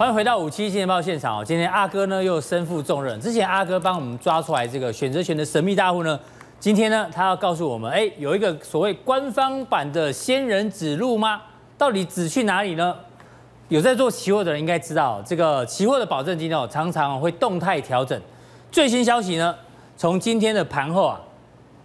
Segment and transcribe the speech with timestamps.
[0.00, 1.44] 欢迎回到五七金钱爆现场哦！
[1.44, 3.20] 今天阿哥呢又身负重任。
[3.20, 6.18] 之前阿哥帮我们抓出来这个选择权的神秘大户呢，
[6.58, 11.42] 今天呢他要告诉我们，哎，有一个所谓官方版的仙人指路吗？
[11.76, 12.96] 到底指去哪里呢？
[13.68, 18.18] 有在做期货的人应该知道，这个期货的保证金哦，常常会动态调整。
[18.72, 19.54] 最新消息呢，
[19.98, 21.20] 从今天的盘后啊，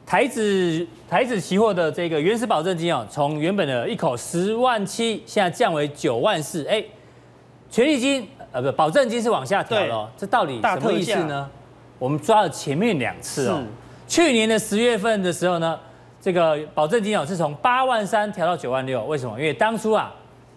[0.05, 6.81] 台指台指期货的这个原始保证金哦，从原本的一口十万七，现在降为九万四，哎。
[7.75, 11.49] 权利金呃不，保证金是往下调了，这到底什么意思呢？
[11.99, 13.61] 我们抓了前面两次哦。
[14.07, 15.77] 去年的十月份的时候呢，
[16.21, 19.37] 这个保证金哦是从八万三调到九万六，为什么？
[19.37, 20.09] 因为当初啊，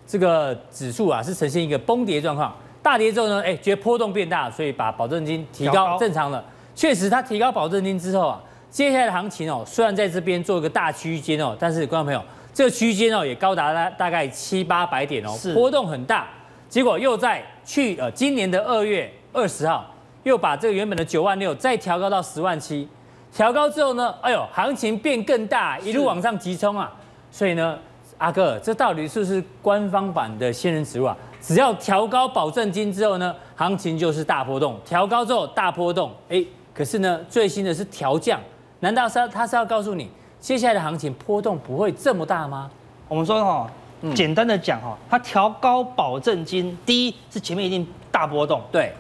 [0.07, 6.45] 这个指数啊是呈现一个崩跌状况，大跌之后呢，哎，觉得波动变大，所以把保证金提高，正常了。
[6.77, 12.23] 确实，它提高保证金之后啊，接下来的行情哦，虽然在这边做一个大区间哦，但是观众朋友，
[12.55, 16.29] 这个区间哦也高达大大概七八百点哦，波动很大。
[16.69, 19.87] 结果又在去呃今年的二月二十号，
[20.23, 22.87] 又把这个原本的九万六再调高到十万七，
[23.33, 26.93] 调高之后呢，哎呦，行情变更大，一路往上急冲啊！
[27.31, 27.79] 所以呢，
[28.19, 31.17] 阿哥，这到底是不是官方版的仙人指路啊？
[31.41, 38.39] 只要调高保证金之后呢，行情就是大波动；调高之后大波动，哎，可是呢，最新的是调降，
[38.81, 42.71] 难道是他是要告诉你，接下来的行情波动不会这么大吗？
[43.09, 43.71] 我们说哈。
[44.01, 48.93] 嗯、简单的讲哈，它调高保证金，第一是前面一定大波动，对，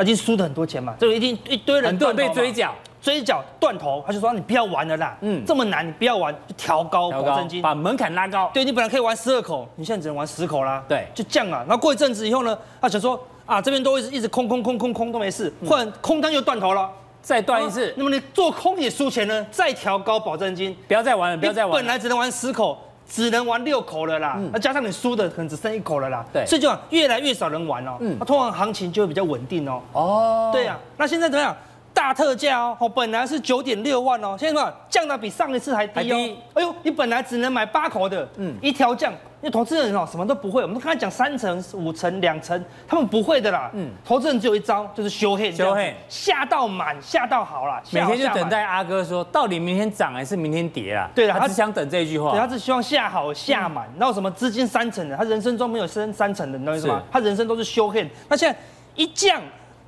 [0.00, 11.58] 已经输的很多钱嘛，这个一定一堆人很多人被追缴，追缴断头，他就说你不要玩了啦，嗯，这么难你不要玩，就调高保证金，把门槛拉高，对，你本来可以玩十二口，你现在只能玩十口啦，对，就降了。
[11.58, 22.78] 然后过一阵子以后呢，他想说啊这边都一直一直空空空空空都没事，忽然空单又断头了，再断一次，那么你做空也输钱呢，再调高保证金，不要再玩了，不要再玩了，本来只能玩十口。
[23.08, 31.54] 只能玩六口了啦，那、嗯、加上你输的可能只剩一口了啦，对，所以就越来越少人玩哦，嗯，那通常行情就会比较稳定哦，哦，对啊，那现在怎么样？
[31.94, 36.38] 大特价哦，哦，本来是九点六万哦，现在什么降到比上一次还低哦，低。
[36.54, 51.08] 哎呦，你本来只能买八口的，嗯，一条降，因为投资人哦什么都不会，我们刚才讲三成、五成、两成，他们不会的啦，嗯，投资人只有一招，就是修黑，修黑，下到满，下到好了，每天就等待阿哥说到底明天涨还是明天跌啊？
[51.14, 57.00] 对了，他只想等这一句话，对，他只希望下好下满，然后什么资金三成的，他人生中没有升三成的，你懂意思吗？
[57.12, 58.58] 他人生都是修黑，那现在
[58.96, 59.40] 一降。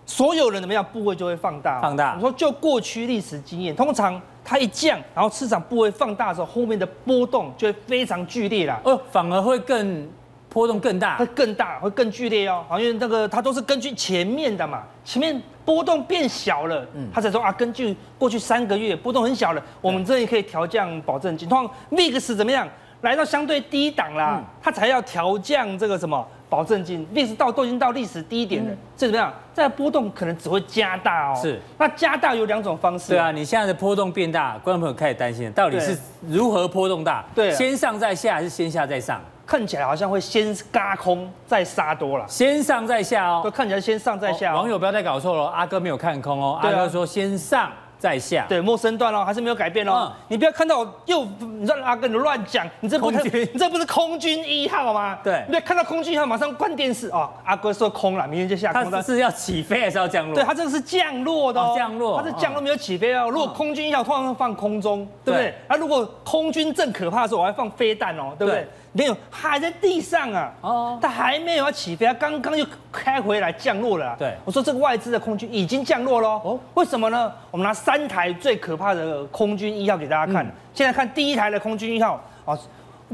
[0.06, 2.14] 所有人怎么样，部位就会放大，放大。
[2.14, 8.80] 你说就过去历史经验，通常它一降，然后市场部位放大的时候，后面的波动就会非常剧烈啦。
[8.84, 10.08] 哦，反而会更
[10.48, 12.64] 波动更大，会更大，会更剧烈哦。
[12.68, 21.48] 好，因为那个它都是根据前面的嘛，前面波动变小了，嗯，他才说啊，根据过去三个月波动很小了，我们这里可以调降保证金。
[21.48, 22.68] 通常 VIX 怎么样，
[23.00, 26.24] 来到相对低档啦，它才要调降这个什么。
[26.48, 29.32] 保证金，VIX 到都已经到历史低点了，这、嗯、怎么样？
[29.54, 31.38] 这波动可能只会加大哦。
[31.40, 33.08] 是，那加大有两种方式。
[33.08, 35.98] 对啊，你现在的波动变大，观众朋友开始担心了，到底是
[36.28, 37.24] 如何波动大？
[37.34, 39.20] 对，先上再下还是先下再上？
[39.46, 43.40] 看起来好像会先嘎空再杀多了，先上再下哦。
[43.44, 44.56] 就看起来先上再下、哦。
[44.56, 47.70] 网友不要再搞错了，阿哥没有看空哦，阿哥说先上。
[47.98, 50.10] 在下对，陌生段哦，还是没有改变哦。
[50.10, 55.18] 嗯、你不要看到我又你让阿哥你乱讲，你这不是你这不是空军一号吗？
[55.24, 57.30] 对，你不要看到空军一号马上关电视哦。
[57.44, 58.90] 阿哥说空了，明天就下空。
[58.90, 60.34] 他是要起飞还是要降落？
[60.34, 63.28] 对，他这个是降落的哦，哦降落，他是降落没有起飞哦。
[63.30, 65.54] 如果空军一号通常放空中，嗯、对不对？
[65.68, 68.60] 啊，如果空军正可怕的时候，我还放飞弹哦，对不对？
[68.60, 70.52] 对没有，还在地上啊！
[70.62, 74.16] 哦，他还没有要起飞，它刚刚就开回来降落了。
[74.18, 76.28] 对，我说这个外资的空军已经降落了。
[76.28, 77.30] 哦，为什么呢？
[77.50, 80.42] 我们拿三台最可怕的空军一号给大家看。
[80.46, 82.58] 嗯、现在看第一台的空军一号啊，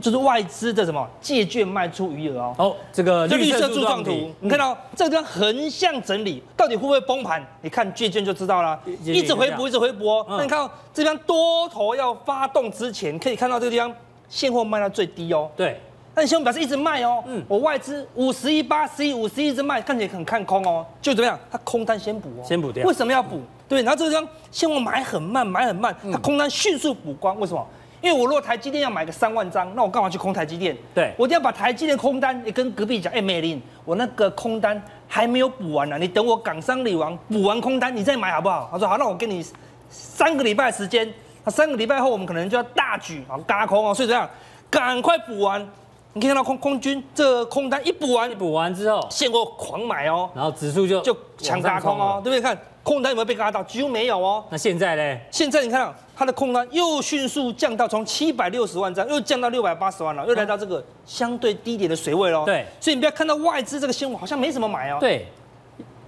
[0.00, 2.54] 就是外资的什么借券卖出余额哦。
[2.58, 7.44] 哦，这个绿色柱状图，嗯、你看到这个地方横向整理，到底会不会崩盘？
[7.60, 13.92] 你看借券就知道了，一直回补，一直回补那你看到这边多头要发动之前，可以看到这个地方。
[14.32, 15.78] 现货卖到最低哦，对，
[16.14, 21.38] 但现货表示一直卖哦，嗯，我外资五十一八十一五十一直卖，看起来很看空哦，就怎么样？
[21.50, 23.42] 它空单先补哦，先补掉，为什么要补？
[23.68, 27.66] 对，然后这个地方现货买很慢，买很慢，它空单迅速补光，为什么？
[28.00, 30.74] 因为我如果台积电要买个三万张，那我干嘛去空台积电？
[30.94, 38.66] 对，我一定要把台积电空单也跟隔壁讲，哎，美林，我那个空单还没有补完呢，你等我港商女王补完空单，你再买好不好？
[38.72, 39.44] 他说好，那我给你
[39.90, 41.06] 三个礼拜的时间。
[41.44, 44.28] 那三个礼拜后，我们可能就要大举啊，嘎空哦，所以这样，
[44.70, 45.66] 赶快补完。
[46.14, 52.40] 你可以看到空空军这个空单一补完，一补完之后，现货狂买哦，然后指数就就强轧空哦，对不对？
[52.42, 53.62] 看空单有没有被嘎到？
[53.62, 54.44] 几乎没有哦。
[54.50, 55.20] 那现在呢？
[55.30, 62.44] 现在你看到它的空单又迅速降到从七百六十万张，又降到六百八十万了，又来到这个相对低点的水位喽。
[62.44, 64.98] 对，所以你不要看到外资这个新闻好像没什么买哦。
[65.00, 65.26] 对。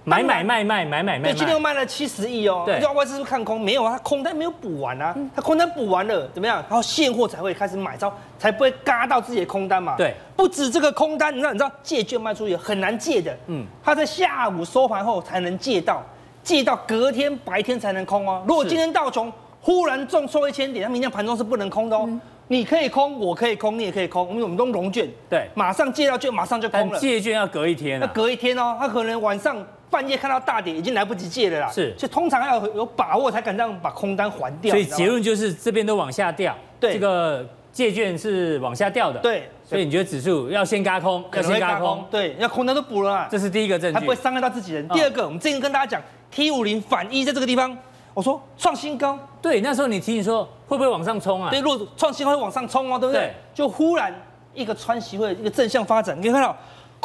[0.07, 2.61] 买买卖卖买买卖，对，今天又卖了七十亿哦。
[2.63, 3.59] 对，外资是不是看空？
[3.59, 5.15] 没有啊，它空单没有补完啊。
[5.35, 6.57] 它空单补完了，怎么样？
[6.69, 9.95] 然后现货才会开始买超，才不会嘎到自己的空单嘛。
[9.97, 13.35] 对，不止这个空单，你知道，你知道借券卖出去很难借的。
[13.47, 16.03] 嗯，它在下午收盘后才能借到，
[16.43, 18.43] 借到隔天白天才能空哦。
[18.47, 22.07] 如果今天道琼忽然重收一千点，它明天盘中是不能空的哦。
[22.47, 25.09] 你可以空，我可以空，你也可以空，因为我们都融券。
[25.27, 26.99] 对，马上借到券，马上就空了。
[26.99, 28.77] 借券要隔一天，要隔一天哦。
[28.79, 29.57] 他可能晚上。
[29.89, 31.69] 半夜看到大跌，已经来不及借了啦。
[31.71, 34.71] 是，所以通常要有把握才敢这样把空单还掉。
[34.71, 36.55] 所以结论就是这边都往下掉。
[36.79, 39.19] 对，这个借券是往下掉的。
[39.19, 42.05] 对，所以你觉得指数要先轧空，要先轧空。
[42.11, 43.27] 对，要空单都补了啊。
[43.31, 44.87] 这是第一个证据，还不会伤害到自己人。
[44.89, 47.77] 第二个，我们之前跟大家讲，T 五零反一在这个地方，
[48.13, 49.17] 我说创新高。
[49.41, 51.49] 对，那时候你提醒说会不会往上冲啊？
[51.49, 53.31] 对，如果创新高会往上冲哦，对不对？
[53.53, 54.13] 就忽然
[54.53, 56.55] 一个川习会一个正向发展，你可以看到。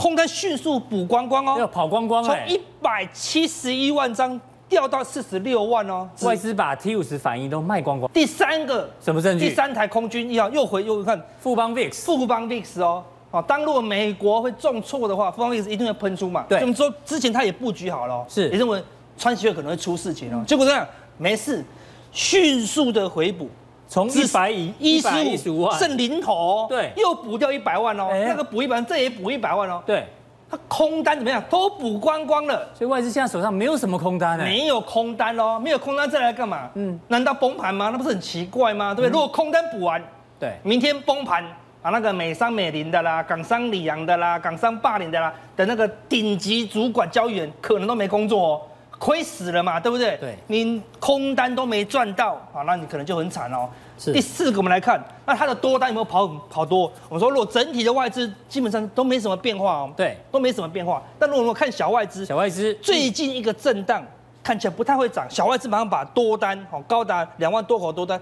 [0.01, 8.11] 空单迅速补光光哦，要跑光光从一百七十一万张掉到四十六万哦，外资把 T 五十反应都卖光光。
[8.11, 9.51] 第三个什么证据？
[9.51, 11.23] 第三台空军一号又回又看。
[11.39, 16.47] 富邦 VIX，富邦 VIX 哦，哦，当如果美国会重挫的话，富邦 VIX 一定会喷出嘛。
[16.49, 18.49] 对，我们说之前他也布局好了，是。
[18.49, 18.83] 也认为
[19.19, 20.87] 川崎会可能会出事情哦，结果这样
[21.19, 21.63] 没事，
[22.11, 23.51] 迅速的回补。
[23.91, 25.01] 从一百亿一
[25.37, 30.07] 十五万剩零头，对，又补掉一百万哦，那个补一百万，这也补一百万哦，对，
[30.49, 31.43] 他空单怎么样？
[31.51, 34.45] 都补光光了，所以外资现在手上没有什么空单呢？
[34.45, 36.71] 没有空单哦，没有空单再来干嘛？
[36.77, 37.89] 嗯，难道崩盘吗？
[37.91, 38.95] 那不是很奇怪吗？
[38.95, 39.13] 对不对？
[39.13, 40.01] 如果空单补完，
[40.39, 41.43] 对，明天崩盘，
[41.83, 48.63] 啊那个美商美林的啦，港商里昂的啦，港商霸凌的啦的那个顶级主管交易员，可能都没工作哦。
[49.01, 50.19] 亏死了嘛，对不对？
[50.19, 53.67] 对，你空单都没赚到啊，那你可能就很惨哦。
[53.99, 54.13] 是。
[54.13, 56.83] 第四个，我们来看，那它的多单有没有跑跑多？
[57.09, 61.03] 我们说，如果整体的外资基本上都没什么变化哦，对，都没什么变化。
[61.19, 64.05] 但如果我们看小外资，小外资最近一个震荡
[64.43, 68.21] 看起来不太会涨，小外资马上把多单哦，高达两万多口多单。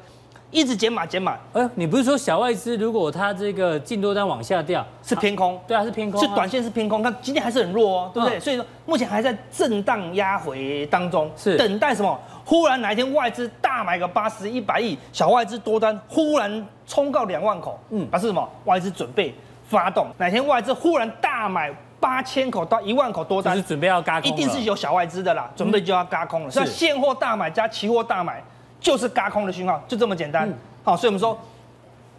[0.50, 5.60] 一直减码减码，哎，你不是说小外资如果它这个净多单往下掉是偏空？
[5.66, 8.40] 对啊，是偏空，是短线是偏空，但今天还是很弱哦，对不对？
[8.40, 12.18] 所以说目前还在震荡压回当中，是等待什么？
[12.46, 18.48] 忽然哪一天外资大买个八十一百亿，小外资多单忽然冲到两万口，嗯，表示什么？
[18.64, 19.34] 外资准备
[19.68, 28.42] 发动，哪天外资忽然大买八千口到一万口多单，是准备要加空，一定是有小外资的啦，准备就要加空了，是现货大买加期货大买。
[28.80, 30.48] 就是嘎空的讯号，就这么简单。
[30.84, 31.38] 好，所以我们说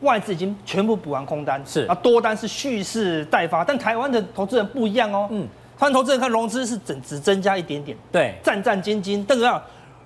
[0.01, 3.63] 外资已经全部补完空单，是啊，多单是蓄势待发。
[3.63, 5.47] 但台湾的投资人不一样哦，嗯，
[5.77, 9.23] 台湾投资人看融资是整只增加一点点，对，战战兢兢。
[9.27, 9.61] 但怎么样，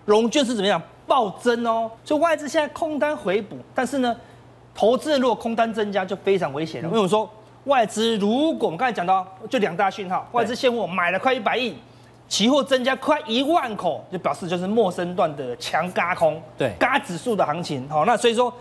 [0.05, 1.91] 融券是怎么样暴增哦？
[2.03, 4.15] 所以外资现在空单回补，但是呢，
[4.73, 6.88] 投资人如果空单增加就非常危险了。
[6.88, 7.29] 因为我说
[7.65, 11.75] 外资如果我们刚才讲到，就两大讯号，外资现货买了快一百亿。
[12.33, 17.88] 期货增加快一万口，就表示就是陌生段的强嘎空，对，嘎指数的行情。
[17.88, 18.51] 好，那所以说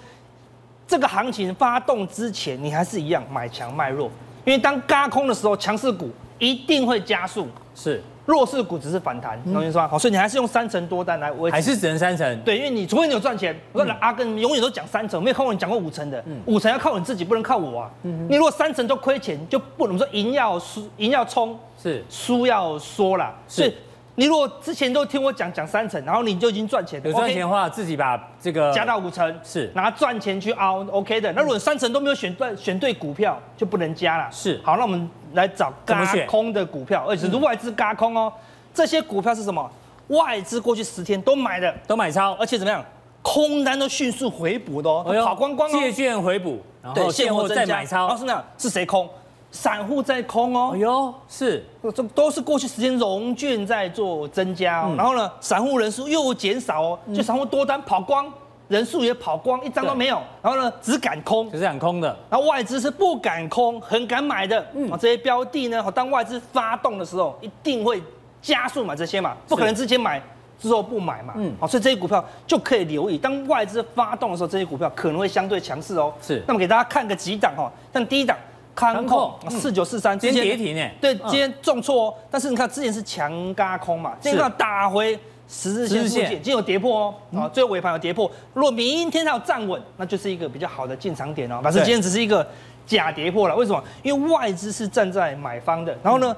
[0.87, 4.11] 这个行情发动之前，你还是一样买强卖弱，
[4.45, 6.11] 因为当嘎空的时候，强势股
[6.43, 8.03] 一定会加速，是。
[8.27, 9.87] 弱势股只是反弹，懂我意思吗？
[9.87, 12.41] 好，所以你还是用三成多单来维持，还是只能三成？
[12.43, 13.57] 对，因为你除非你有赚钱。
[13.73, 16.25] 我说阿根永远都讲三成，没有看过你讲过五成的。
[16.47, 17.91] 五成要靠你自己，不能靠我啊。
[18.03, 23.35] 你如果三成都亏钱，就不能说赢要输，赢要冲，是输要缩啦。
[23.49, 23.75] 所以
[24.15, 31.33] 你如果之前都听我讲讲三成，然后你就已经赚钱，有赚钱的话，自己把这个加到五成，是拿赚钱去凹，OK 的。
[31.33, 34.29] 那如果三成都没有选对，选对股票，就不能加了。
[34.31, 35.11] 是，好，那我们。
[35.35, 38.31] 来找轧空的股票，而且是外资加空哦。
[38.75, 39.67] 这些股票是什么？
[40.09, 42.85] 外资过去十天都买的，都买超，而且怎么样？
[43.23, 45.73] 空单都迅速回补的哦，跑光光哦。
[45.73, 48.09] 借券回补，然后，现货再买超。
[48.09, 49.09] 哦，是那样，是谁空？
[49.53, 50.73] 散户在空哦。
[50.75, 54.95] 哎呦，是，这都是过去时间融券在做增加哦。
[54.97, 58.27] 然后呢，散户人数又减少哦，就散户多单跑光。
[58.69, 60.19] 人数也跑光，一张都没有。
[60.41, 62.17] 然后呢，只敢空，只敢空的。
[62.31, 64.65] 然后外资是不敢空，很敢买的。
[64.73, 68.03] 嗯，这些标的呢，当外资发动的时候，一定会
[68.41, 70.23] 加速买这些嘛，不可能之前买
[70.59, 71.35] 之后不买嘛。
[71.37, 76.11] 嗯，好，所以这些股票就可以留意，当外资发动的时候，这些股票可能会相对强势哦。
[76.23, 76.43] 是。
[76.47, 78.35] 那么给大家看个几档哈，像第一档
[78.75, 80.91] 康控四九四三，今天跌停呢。
[81.01, 82.15] 对，今天重挫哦。
[82.31, 85.19] 但是你看之前是强轧空嘛，今天打回。
[85.55, 88.31] 十字线附近今天有跌破哦，啊，最后尾盘有跌破。
[88.55, 91.61] 如果明天它有站稳，那就是一个比较好的进场点哦。
[91.63, 92.47] 反正今天只是一个
[92.87, 93.85] 假跌破了，为什么？
[94.03, 95.95] 因为外资是站在买方的。
[96.03, 96.35] 然后呢，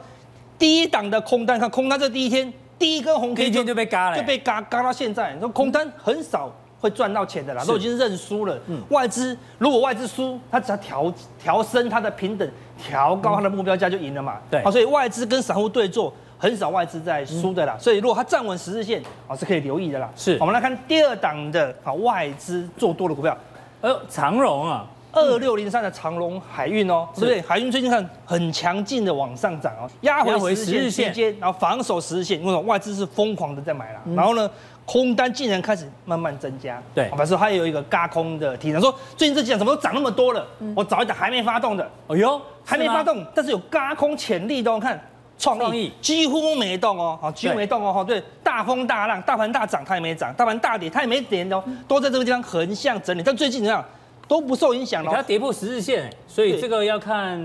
[0.59, 5.33] 第一档的空单，看空单这第一天第一根红 K 就就被嘎了，就被嘎嘎到现在。
[5.33, 6.53] 你说空单很少
[6.85, 8.59] 会赚到钱的啦，都已经认输了。
[8.67, 14.37] 嗯，外资如果外资输，它只要调调升它的平等，调高它的目标价就赢了嘛。
[14.51, 17.75] 对，好，所以外资跟散户对坐，很少外资在输的啦。
[17.81, 20.11] 所以如果它站稳十日线，啊是可以留意的啦。
[20.15, 23.35] 是，我们来看第二档的啊外资做多的股票，
[23.81, 24.87] 呃，长荣啊。
[25.17, 27.41] 二六零三的长荣海运哦，对不对？
[27.43, 34.51] 海运最近看很强劲的往上涨哦，压回十日线间，然后防守十日线，因为外资是疯狂的在买了，然后呢，
[34.87, 36.83] 空单竟然开始慢慢增加。
[36.95, 40.47] 对，我们说它有一个轧空的提升，说最近这几档怎么都涨那么多了？
[40.75, 45.01] 我找一档还没发动的，哎呦，还没发动，但是有轧空潜力的哦，看
[45.39, 45.93] 创意。
[46.01, 53.85] 几乎没动哦，好，几乎没动哦，哈，对，大风大浪，大盘大涨它也没涨，大盘大跌它也没跌哦，都在这个地方横向整理，但最近怎样？
[54.27, 57.39] 都不受影响了，它跌破十日线，所以这个要看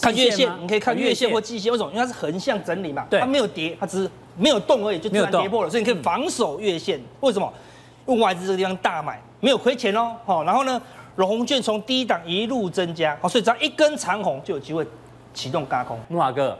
[0.00, 1.90] 看月线，你可以看月线或季线，为什么？
[1.92, 7.00] 因为它是横向整理嘛，它没有跌，它只是没有动而已，就突然跌破了，所以你可以防守月线。
[7.20, 7.52] 为什么？
[8.06, 10.16] 用外资这个地方大买，没有亏钱哦。
[10.24, 10.80] 好，然后呢，
[11.14, 14.84] 融券从低档一路增加，好，所以只要一根长红就有机会
[15.32, 15.96] 启动轧空。
[16.08, 16.58] 木华哥，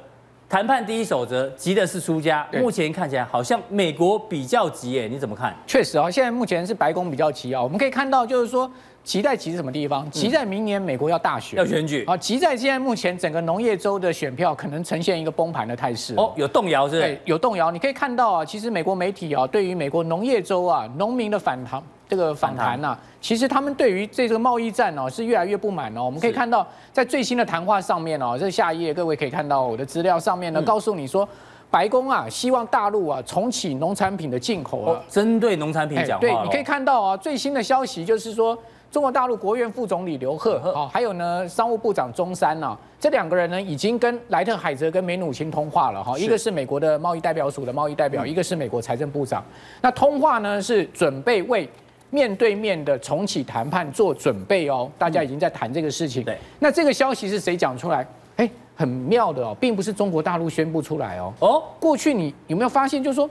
[0.48, 2.46] 谈判第一守则，急的是输家。
[2.52, 5.52] 目前看起来好像美国比较急，耶，你怎么看？
[5.66, 7.60] 确实啊，现在目前是白宫比较急啊。
[7.62, 8.70] 我们可以看到，就是说。
[9.04, 10.08] 急在急什么地方？
[10.10, 12.04] 急在明年美国要大选，要选举。
[12.06, 16.14] 啊，急在现在目前整个农业州的选票可能呈现一个崩盘的态势。
[16.16, 17.00] 哦，有动摇是？
[17.00, 17.70] 对，有动摇。
[17.70, 26.04] 你可以看到啊，其实美国媒体啊，对于美国农业州啊农民的反弹这个反弹呐，其实他们对于这个贸易战哦是越来越不满哦。
[26.04, 31.28] 我们可以看到，在最新的谈话上面哦，这下一页各位可以看到我的资料上面呢，告诉你说，
[31.70, 36.20] 白宫啊希望大陆啊重启农产品的进口啊，针对农产品讲话。
[36.20, 38.56] 对，你可以看到啊，最新的消息就是说。
[38.92, 49.42] 中国大陆国务院副总理刘鹤，好，还有呢，商务部长钟山呐，这两个人呢，已经跟莱特海泽跟梅努钦通话了哈，一个是美国的贸易代表署的贸易代表，一个是美国财政部长。
[49.80, 51.66] 那通话呢是准备为
[52.10, 56.22] 面对面的重启谈判做准备哦，大家已经在谈这个事情。
[56.22, 58.06] 对，那这个消息是谁讲出来？
[58.36, 61.32] 哎，很妙的哦，并不是中国大陆宣布出来哦。
[61.40, 63.26] 哦，过去你有没有发现，就是说，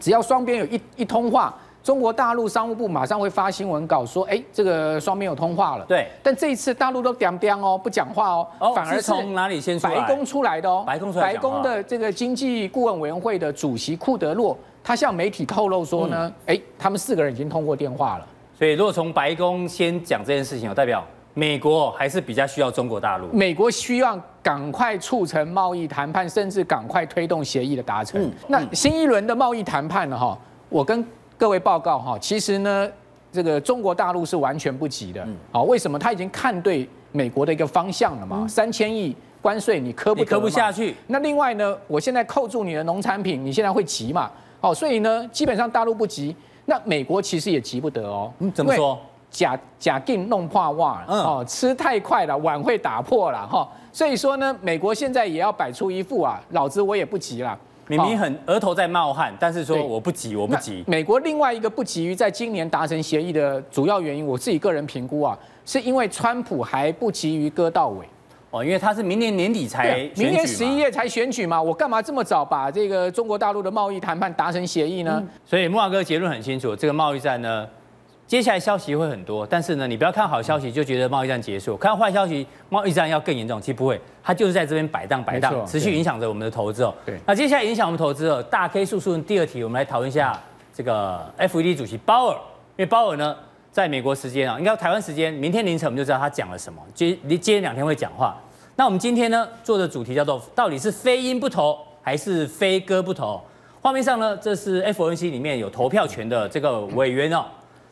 [0.00, 1.54] 只要双边有一一通话。
[1.88, 5.86] 中国大陆商务部马上会发新闻稿说，哎，这个双边有通话了。
[5.86, 9.94] 对，但这一次大陆都点点哦，不讲话哦，哦反而是从哪里先出来？
[9.94, 11.32] 白宫出来的哦，白宫出来。
[11.32, 14.54] 白宫的这个经济顾问委员会的主席库德洛，
[14.84, 18.26] 他向媒体透露说呢，哎、嗯，他们四个人已经通过电话了。
[18.58, 21.02] 所以，如果从白宫先讲这件事情，代表
[21.32, 23.28] 美国还是比较需要中国大陆。
[23.32, 28.22] 美国需要赶快促成贸易谈判，甚至赶快推动协议的达成。
[28.22, 30.18] 嗯、那新一轮的贸易谈判呢？
[30.18, 31.02] 哈，我跟
[31.38, 32.90] 各位报告哈，其实呢，
[33.30, 35.24] 这个中国大陆是完全不急的。
[35.52, 35.96] 好，为什么？
[35.96, 38.44] 他已经看对美国的一个方向了嘛？
[38.48, 40.96] 三千亿关税你磕不磕不下去？
[41.06, 44.28] 那另外呢，我现在扣住你的农产品，你现在会急嘛？
[44.60, 48.32] 哦，所以呢，基本上大陆不急，那美国其实也急不得哦。
[48.40, 48.98] 嗯，怎么说？
[49.30, 53.68] 假假定弄破袜，哦，吃太快了，碗会打破了哈。
[53.92, 57.56] 所以说呢，美国现在也要摆出一副啊，老子我也不急了。
[57.88, 60.84] 明明很额头在冒汗，但是说我不急，我不急。
[60.86, 68.06] 美国另外一个不急于在今年达成协议的主要原因，我自己个人评估啊，是因为川普还不急于割到尾。
[68.50, 75.18] 哦，因为他是明年年底才，明年十一月才选举嘛，我干嘛这么早把这个中国大陆的贸易谈判达成协议呢？
[75.22, 77.68] 嗯、所以木华哥结论很清楚，这个贸易战呢。
[78.28, 86.94] 接下来消息会很多，但是呢，你不要看好消息就觉得贸易战结束，看坏消息，贸易战要更严重，其实不会，它就是在这边摆荡摆荡，持续影响着我们的投资哦。
[87.06, 90.38] 对，那接下来影响我们投资哦，大 K 速速第二题，我们来讨论一下
[90.74, 92.34] 这个 FED 主席鲍尔，
[92.76, 93.34] 因为鲍尔呢，
[93.72, 98.36] 在美国时间啊，应该台湾时间明天凌晨我们就知道他讲了什么，接接接两天会讲话。
[98.76, 103.40] 那我们今天呢做的主题叫做到底是非鹰不投还是非鸽不投？
[103.80, 107.46] 画面上呢，这是 FOMC 里面有投票权的这个委员哦。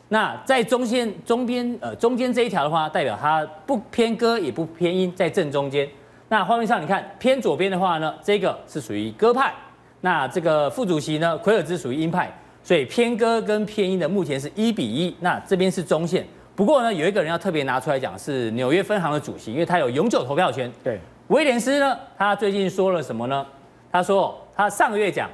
[0.09, 5.85] 那在中线中边呃中间这一条的话，代表它不偏歌也不偏音，在正中间。
[6.29, 9.53] 那画面上你看偏左边的话呢，这个是属于鸽派。
[10.01, 12.31] 那这个副主席呢，奎尔兹属于鹰派，
[12.63, 15.13] 所以偏歌跟偏音的目前是一比一。
[15.19, 16.25] 那这边是中线。
[16.55, 20.71] 不过呢，有一个人要特别拿出来讲，是纽约分行的主席，因为他有永久投票权。
[20.83, 20.97] 对，
[21.27, 23.45] 威廉斯呢，他最近说了什么呢？
[23.91, 25.29] 他说他上个月讲，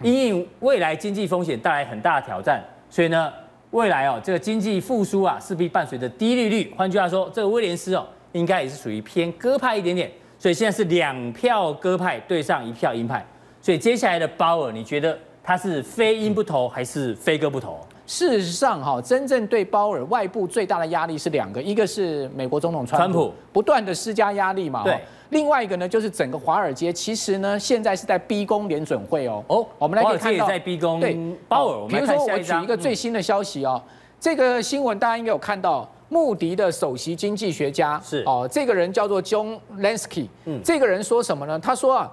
[0.00, 3.30] 因应未来经济风险带来很大的挑战，所以呢。
[3.74, 6.72] 未来哦，这个经济复苏啊，势必伴随着低利率。
[6.76, 10.08] 换句话说，这个威廉斯哦，应该也是属于偏鸽派一点点。
[10.38, 13.26] 所以现在是两票鸽派对上一票鹰派。
[13.60, 17.84] 所以接下来的鲍尔，你觉得他是非鹰不投还是非鸽不投？
[18.06, 25.00] 事实上哈，真正对鲍尔外部最大的压力是两个，一个是美国总统川普不断的施加压力嘛，对。
[25.30, 29.42] 另外一个呢，就是整个华尔街其实呢，现在是在逼宫联准会哦。
[29.48, 31.18] 哦，我们来可以看到在逼宫对
[31.48, 31.88] 鲍尔。
[31.88, 33.82] 比如说我举一个最新的消息哦，
[34.20, 41.58] 这个新闻大家应该有看到，穆迪的首席经济学家是哦，这个人叫做 John Lansky，嗯，这个人说什么呢？
[41.58, 42.12] 他说啊。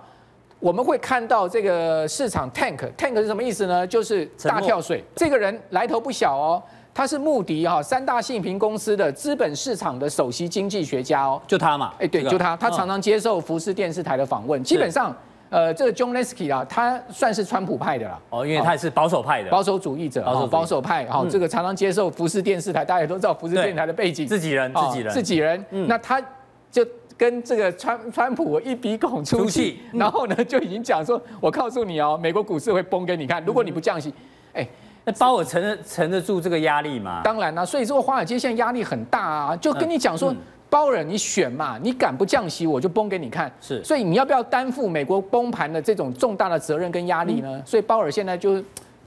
[0.61, 3.85] 我们会看到这个市场 tank，tank 是什么意思呢？
[3.85, 5.03] 就是大跳水。
[5.15, 6.61] 这个人来头不小哦，
[6.93, 11.91] 他是穆迪哈三大信评公司的资本市场的首席经济学家哦，就他嘛？
[11.97, 14.63] 哎，对，就他，他常常接受福斯电视台的访问。
[14.63, 15.11] 基本上，
[15.49, 18.19] 呃，这个 John Lansky 啊，他算是川普派的啦。
[18.29, 21.07] 哦，因为他也是保守派的，保守主义者，保守保守派。
[21.07, 25.65] 好，这个常常接受福斯电视台，大家也都知道福斯电视台的背景，自己人，自己人，自己人。
[25.87, 26.21] 那他
[26.69, 26.85] 就。
[27.21, 34.11] 跟这个川川普一鼻孔出气， 然后呢就已经讲说，我告诉你哦，美国股市会崩给你看，如果你不降息，
[34.53, 34.67] 哎，
[35.05, 37.21] 那鲍尔承得承得住这个压力吗？
[37.23, 40.35] 当然啦，所以说华尔街现在压力很大啊，就跟你讲说，
[40.67, 43.51] 鲍尔你选嘛，你敢不降息，我就崩给你看。
[43.61, 47.61] 是，所以你要不要担负美国崩盘的这种重大的责任跟压力呢？
[47.63, 48.59] 所以鲍尔现在就。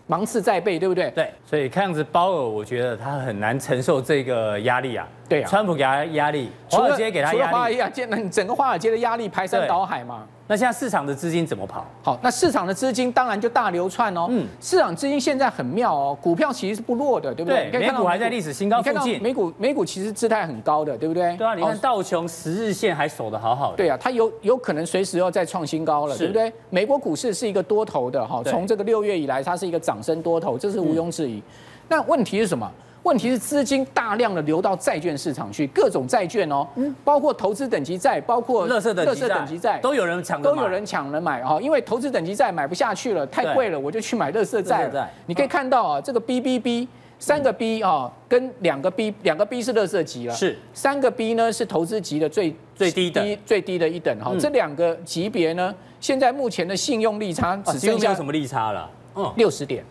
[0.06, 1.10] 芒刺在背，对不对？
[1.10, 5.08] 对，所以看样子鲍尔，我觉得他很难承受这个压力啊。
[5.28, 10.26] 对啊，川普给他压力，华尔街给他压力，华尔街那整个华尔街的压力排山倒海嘛。
[10.46, 11.86] 那现在市场的资金怎么跑？
[12.02, 14.26] 好，那市场的资金当然就大流窜哦。
[14.28, 17.70] 嗯，市场资金现在很妙哦，股票其实是不弱的，对不对？
[17.70, 19.22] 对，美股还在历史新高附近。
[19.22, 21.34] 美股美股其实姿态很高的，对不对？
[21.38, 23.78] 对啊，你看道琼十日线还守得好好的。
[23.78, 26.52] 对啊，它有有可能随时要再创新高了，对不对？
[26.68, 31.42] 美国股市是一个多头的哈，从这个六月以来，它是一个涨升多头，这是毋庸置疑。
[31.88, 32.70] 那问题是什么？
[33.04, 36.66] 问题是资金大量的流到债券市场去，各种债券哦，
[37.04, 44.90] 包括投资等级债，包括垃圾等级债，都有人抢，都有人抢着买哈，因为投资等级债买不下去了，太贵了，我就去买垃圾债。
[45.26, 50.58] 你可以看到啊，这个 BBB 三个 B 啊，跟两个 B，两个 B 是乐色级了，是。
[50.72, 58.90] 三个 B 呢是投资级的最最低的最低的一等哈，这两个级别呢，现在目前的信用利差只剩下什么利差了？
[59.16, 59.84] 嗯，六十点。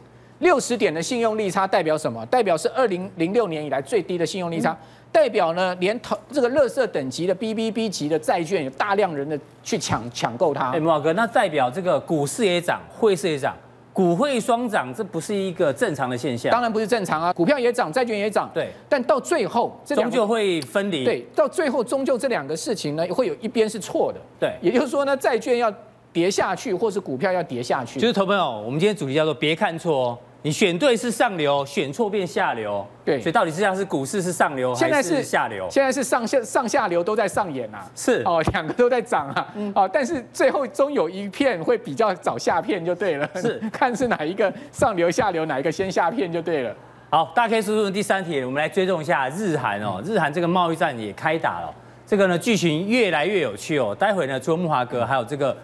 [0.44, 2.24] 六十点的信用利差代表什么？
[2.28, 4.78] 代表是二零零六年以来最低的信用利差，嗯、
[5.12, 10.72] 代表呢，连投这个垃圾等级的 BBB 级的债券有大量人的去抢抢购它。
[10.72, 13.56] 哎，慕驊哥，那代表这个股市也涨，汇市也涨，
[13.94, 16.52] 股汇双涨，这不是一个正常的现象？
[16.52, 18.52] 当然不是正常啊，股票也涨，债券也涨。
[18.54, 21.06] 对，但到最后，这终究会分离。
[21.06, 24.20] 对，到最后终究这两个事情呢，会有一边是错的。
[24.40, 25.74] 对，也就是说呢，债券要
[26.12, 28.00] 跌下去，或是股票要跌下去。
[28.00, 30.18] 就是，投朋友，我们今天主题叫做别看错哦。
[30.46, 32.86] 你选对是上流，选错变下流。
[33.06, 35.66] 对，所以到底是这样是股市是上流还是下流？
[35.72, 37.90] 现在是上下上下流都在上演、啊。
[37.96, 39.48] 是哦，两个都在涨啊。
[39.56, 39.72] 嗯。
[39.74, 43.30] 哦，但是最后终有一片会比较早下片就对了。
[43.36, 46.76] 是， 看是哪一个上流下流哪一个先下片就对了。
[47.10, 50.02] 好，大 K 叔叔的第三题，我们来追踪一下日韩哦。
[50.04, 51.74] 日韩这个贸易战也开打了，
[52.06, 53.96] 这个呢剧情越来越有趣哦。
[53.98, 55.56] 待会呢，除了木华哥还有这个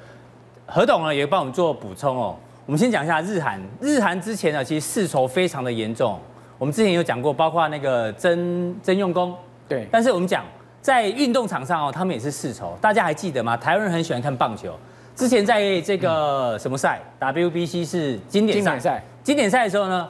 [0.66, 2.38] 何董呢，也帮我们做补充哦。
[2.70, 3.60] 我们先讲一下日韩。
[3.82, 6.20] 日韩之前呢，其实世仇非常的严重。
[6.60, 9.36] 我们之前有讲过，包括那个曾曾用功，
[9.68, 9.88] 对。
[9.92, 10.46] 但是我们讲
[10.80, 12.78] 在运动场上哦，他们也是世仇。
[12.80, 13.58] 大家还记得吗？
[13.58, 14.78] 台湾人很喜欢看棒球。
[15.16, 19.04] 之前在这个什么赛？WBC 是经典赛。
[19.24, 20.08] 经典赛的时候呢，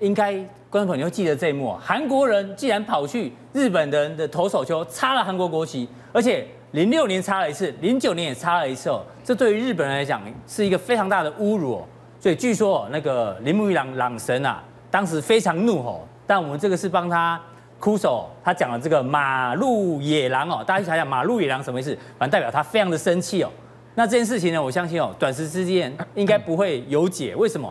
[0.00, 0.32] 应该
[0.68, 6.44] 观众朋友记得这一幕：韩国人竟然跑去日本人的投手球插了韩国国旗，而且。
[6.74, 9.00] 零六年插了一次，零九年也插了一次哦。
[9.22, 11.84] 这对于日本人来讲是一个非常大的侮辱哦。
[12.18, 14.60] 所以据说那个铃木一朗朗神啊，
[14.90, 16.04] 当时非常怒吼。
[16.26, 17.40] 但我们这个是帮他
[17.78, 20.64] 哭手，他讲了这个马路野狼哦。
[20.66, 21.96] 大家去想想马路野狼什么意思？
[22.18, 23.50] 反正代表他非常的生气哦。
[23.94, 27.36] 那这件事情呢，我相信哦，短时之间应该不会有解。
[27.36, 27.70] 为什么？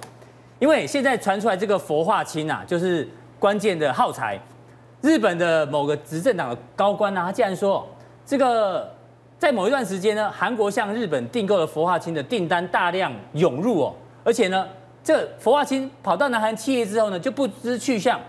[0.59, 3.05] 因为现在传出来这个氟化氢啊，就是
[3.37, 4.39] 关键的耗材。
[5.01, 7.85] 日本的某个执政党的高官啊，他竟然说。
[8.25, 8.89] 这个
[9.37, 14.65] 在某一段时间呢，韩国向日本订购了氟化氢的订单大量涌入哦，而且呢，
[15.03, 18.19] 这氟化氢跑到南韩企业之后呢，就不知去向，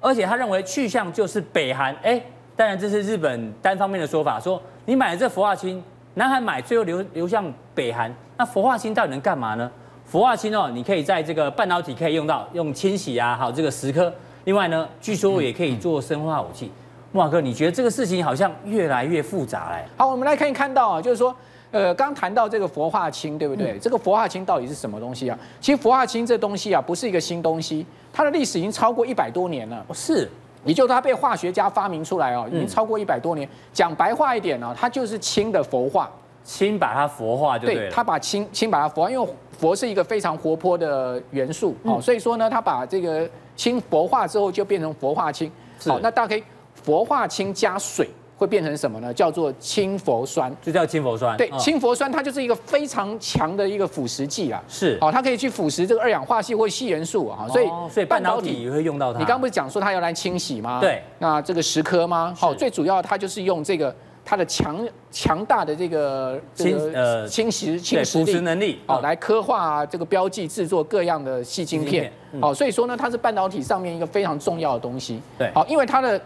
[0.00, 1.94] 而且他认为去向就是北韩。
[2.02, 2.20] 哎，
[2.56, 5.82] 当然这是日本单方面的说法，说你买了这氟化氢，
[6.14, 9.70] 南韩买，最后流流向北韩，那氟化氢到底能干嘛呢？
[10.06, 14.10] 氟化氢哦，你可以在这个半导体可以用到，用清洗啊，还有这个蚀刻。
[14.44, 16.70] 另外呢，据说也可以做生化武器。
[17.16, 19.88] 慕驊哥，你觉得这个事情好像越来越复杂哎。
[19.96, 21.34] 好，我们来看一看到啊，就是说，
[21.70, 23.72] 呃，刚谈到这个氟化氢，对不对？
[23.72, 25.38] 嗯、这个氟化氢到底是什么东西啊？
[25.58, 29.82] 其实氟化氢这东西啊，不是一个新东西，它的历史已经超过一百多年了。
[29.94, 30.30] 是，
[30.66, 33.48] 也就是它被化学家发明出来哦，已经超过一百多年。
[33.72, 36.10] 讲、嗯、白话一点呢，它就是氢的氟化，
[36.44, 37.80] 氢把它氟化就对了。
[37.84, 43.26] 对，它把氢氢把它氟化，因为氟是一个非常活泼的元素哦，嗯、所以说呢，它把这个
[43.56, 45.50] 氢氟化之后就变成氟化氢。
[45.86, 46.42] 好，那大家可以
[46.86, 48.08] 氟化氢加水。
[48.38, 49.10] 会变成什么呢？
[49.14, 51.34] 叫做氢氟酸，就叫氢氟酸。
[51.38, 54.62] 对，氢氟酸它就是一个非常强的一个腐蚀剂啊。
[54.68, 57.48] 是，好，它可以去腐蚀这个二氧化矽或矽元素啊。
[57.48, 59.18] 所以，所以半导体也会用到它。
[59.18, 60.80] 你刚刚不是讲说它要来清洗吗？
[60.82, 61.02] 对。
[61.18, 62.34] 那这个蚀刻吗？
[62.36, 72.12] 好，最主要它就是用这个它的强强大的这个清呃清洗清腐蚀能力，好，来刻画这个标记制作各样的细晶片。
[72.38, 75.22] 好，所以说呢，它是半导体上面一个非常重要的东西。
[75.38, 75.50] 对。
[75.54, 76.20] 好，因为它的。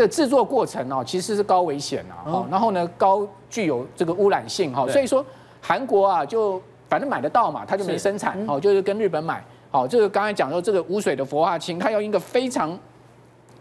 [0.00, 5.22] 这制作过程哦，其实是高危险啊，哦，然后呢，高具有这个污染性哈，所以说
[5.60, 6.58] 韩国啊，就
[6.88, 12.70] 反正买得到嘛，它就没生产哦，就是跟日本买，好，就是刚才讲说这个无水的氟化氢，它要用一个非常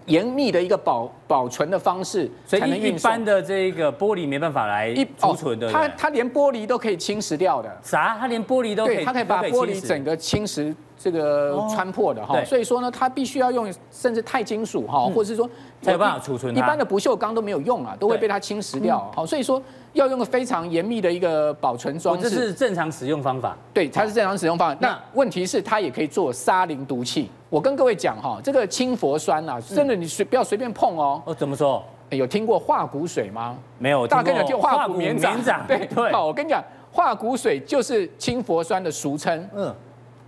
[0.06, 8.18] 严密的一个保保存的方式，所以一般的这个玻璃没办法来储存的，它它连玻璃都可以侵蚀掉的，啥？
[8.20, 10.76] 它连玻璃都可以，它可以把玻璃整个侵蚀。
[11.02, 15.50] 这个穿破的哈，所以说呢，它必须要用甚至钛金属哈，或者是说
[15.82, 16.54] 才有办法储存。
[16.54, 19.10] 一般的不锈钢都没有用啊，都会被它侵蚀掉。
[19.16, 22.30] 好，所以说要用个非常严密的一个保存装置。
[22.30, 23.58] 这是正常使用方法。
[23.74, 24.78] 对，它是正常使用方法。
[24.80, 27.30] 那问题是它也可以做沙林毒气。
[27.50, 31.22] 我跟各位讲哈，这个氢氟酸啊，真的你随不要随便碰哦。
[31.26, 31.84] 哦，怎么说？
[32.12, 33.56] 有听过化骨水吗？
[33.78, 34.08] 没有。
[34.08, 35.66] 大家跟你讲化骨绵掌。
[35.68, 36.12] 对对。
[36.12, 39.50] 好，我跟你讲，化骨水就是氢氟酸的俗称。
[39.56, 39.74] 嗯。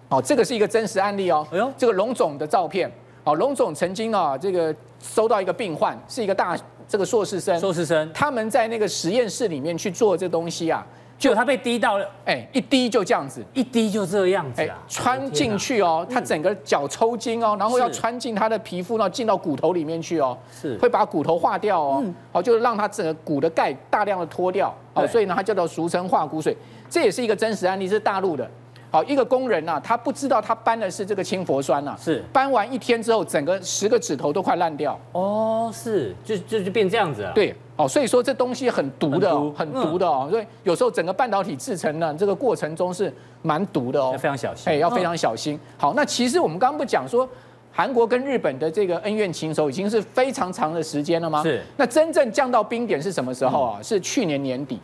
[0.10, 1.48] 哦，这个是一个真实案例哦。
[1.52, 2.92] 哎呦，这个龙总的照片。
[3.24, 6.58] 哦，龙总曾经啊，这个收到一个病患，是一个大
[6.92, 7.58] 这个硕士生。
[7.58, 10.86] 硕士生，他们在那个实验室里面去做这东西啊，
[11.18, 20.78] 就他被滴到了，哎，一滴就这样子，一滴就这样子啊，穿进去哦，他整个脚抽筋哦，然后要穿进他的皮肤，然后进到骨头里面去哦，是。
[20.80, 26.58] 会把骨头化掉哦，好，就是让他整个骨的钙大量的脱掉，好，所以呢，它叫做俗称化骨水，
[26.90, 28.46] 这也是一个真实案例，是大陆的。
[28.92, 35.00] 好，一个工人呐、啊，他不知道他搬的是这个氢氟酸呐、啊，是搬完一天之后，整个十个指头都快烂掉。
[35.14, 37.32] 哦，是，就就就变这样子啊。
[37.34, 40.28] 对，哦，所以说这东西很毒的，很毒，的哦。
[40.30, 44.74] 所以有时候整个半导体制成呢，这个过程中是蛮毒的哦，要非常小心。
[44.74, 45.58] 哎，要非常小心。
[45.78, 47.26] 好，那其实我们刚刚不讲说，
[47.72, 51.42] 韩国跟日本的这个恩怨情仇已经是非常长的时间了吗？
[51.44, 51.62] 是。
[51.78, 53.80] 那真正降到冰点是什么时候啊？
[53.82, 54.78] 是去年年底。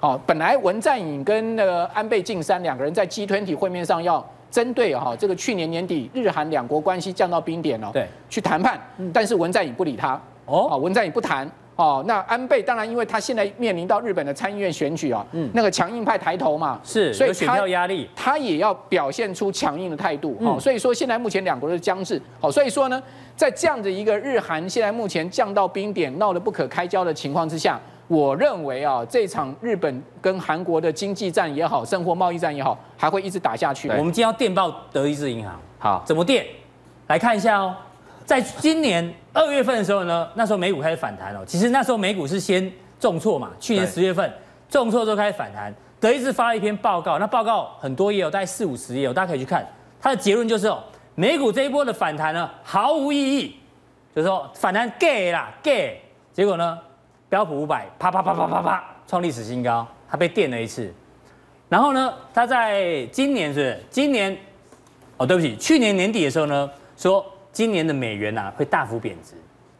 [0.00, 8.80] 好，本来文在寅跟那个安倍晋三两个人在 G20 会面上要针对哈这个去年年底日韩两国关系降到冰点哦，对，去谈判，
[9.12, 23.02] 但是文在寅不理他哦，文在寅不谈哦，那安倍当然因为他现在面临到日本的参议院选举啊，嗯，那个强硬派抬头嘛，是，所以选票压力，他也要表现出强硬的态度哦，所以说现在目前两国的僵持，好，所以说呢，
[23.36, 27.78] 在这样的一个日韩现在目前降到冰点闹得不可开交的情况之下。
[28.10, 33.88] 我认为啊，这场日本跟韩国的经济战也好，甚或贸易战也好，还会一直打下去。
[33.90, 36.44] 我们今天要电报德意志银行，好，怎么电？
[37.06, 37.72] 来看一下哦，
[38.24, 41.46] 在今年二月份的时候呢，那时候美股开始反弹了。
[41.46, 42.68] 其实那时候美股是先
[42.98, 44.28] 重挫嘛，去年十月份
[44.68, 45.72] 重挫之后开始反弹。
[46.00, 49.64] 德意志发了一篇报告，那报告很多页哦，大概四五十页哦，大家可以去看。
[50.00, 50.82] 它的结论就是哦，
[51.14, 53.54] 美股这一波的反弹呢，毫无意义，
[54.16, 56.00] 就是说反弹 gay 啦 gay，
[56.32, 56.76] 结果呢？
[57.30, 60.92] 标普五百啪啪啪啪啪啪创历史新高，它被电了一次。
[61.68, 64.36] 然后呢，它在今年是，是今年
[65.16, 69.34] 哦，对不起，去年年底的时候呢，说今年的美元呐、啊、会大幅贬值。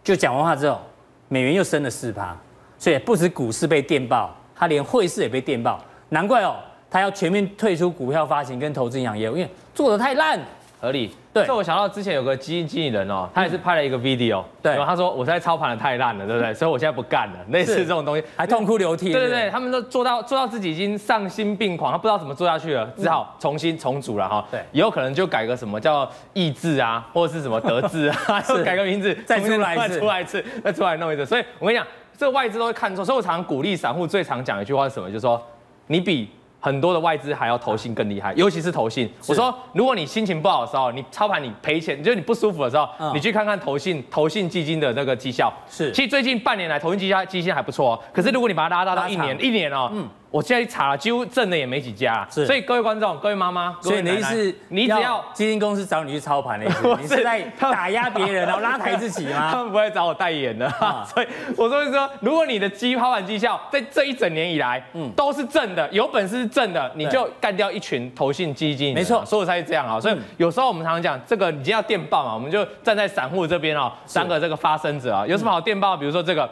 [0.05, 0.81] 就讲完话之后，
[1.27, 2.37] 美元又升了四趴，
[2.79, 5.83] 所以不止股市被电爆，它连汇市也被电爆。
[6.11, 6.55] 难怪哦，
[6.89, 10.39] 它要全面退出股票发行跟投资银行业务，因为做的太烂。
[10.81, 16.53] 合理，对，这我想到之前有个基金经理人哦，他也是拍了一个 video，对，然后他说我现在操盘的太烂了，对不对？
[16.55, 19.13] 所以我现在不干了，类似这种东西，还痛哭流涕。
[19.13, 24.43] 对对对，他们都做到做到自己已经丧心病狂，他不知道怎么做下去了，只好重新重组了哈。
[24.51, 31.27] 对，以后可能就改个什么叫意志啊，或者是什么德智啊 是改个名字再出来一次，出来一次，再出来弄一次。
[31.27, 35.09] 所以我跟你讲，这个外资都会看错，所以我常常鼓励散户最常讲一句话是什么？
[35.09, 35.41] 就是说
[35.89, 36.31] 你比。
[36.61, 39.11] 很多的外资还要投信更厉害，尤其是投信。
[39.27, 45.53] 我说，如果你心情不好的时候，你操盘你赔钱，就是你不舒服的时候，你去看看投信投信基金的那个绩效。
[45.69, 48.01] 是，其实最近半年来投信绩效绩效还不错哦。
[48.13, 50.09] 可是如果你把它拉大到一年一年哦，嗯。
[50.31, 59.51] 我现在查了，几乎挣的也没几家，是，所以各位观众、各位妈妈，所以你的意思，你只要基金公司找你去操盘的意思， 你是在打压别人，然后拉抬自己吗？
[59.53, 60.71] 他们不会找我代言的，
[61.13, 70.01] 所以我说是说，如果你的基操盘绩效在这一整年以来，嗯，都是正的，有本事是正的，你就干掉一群投信基金，没错，所以才是这样啊。
[70.01, 75.97] 所以有时候我们常常讲，这个你今天要电报嘛，我们就站在散户这边哦，三个这个发声者啊，有什么好电报？
[75.97, 76.49] 比如说这个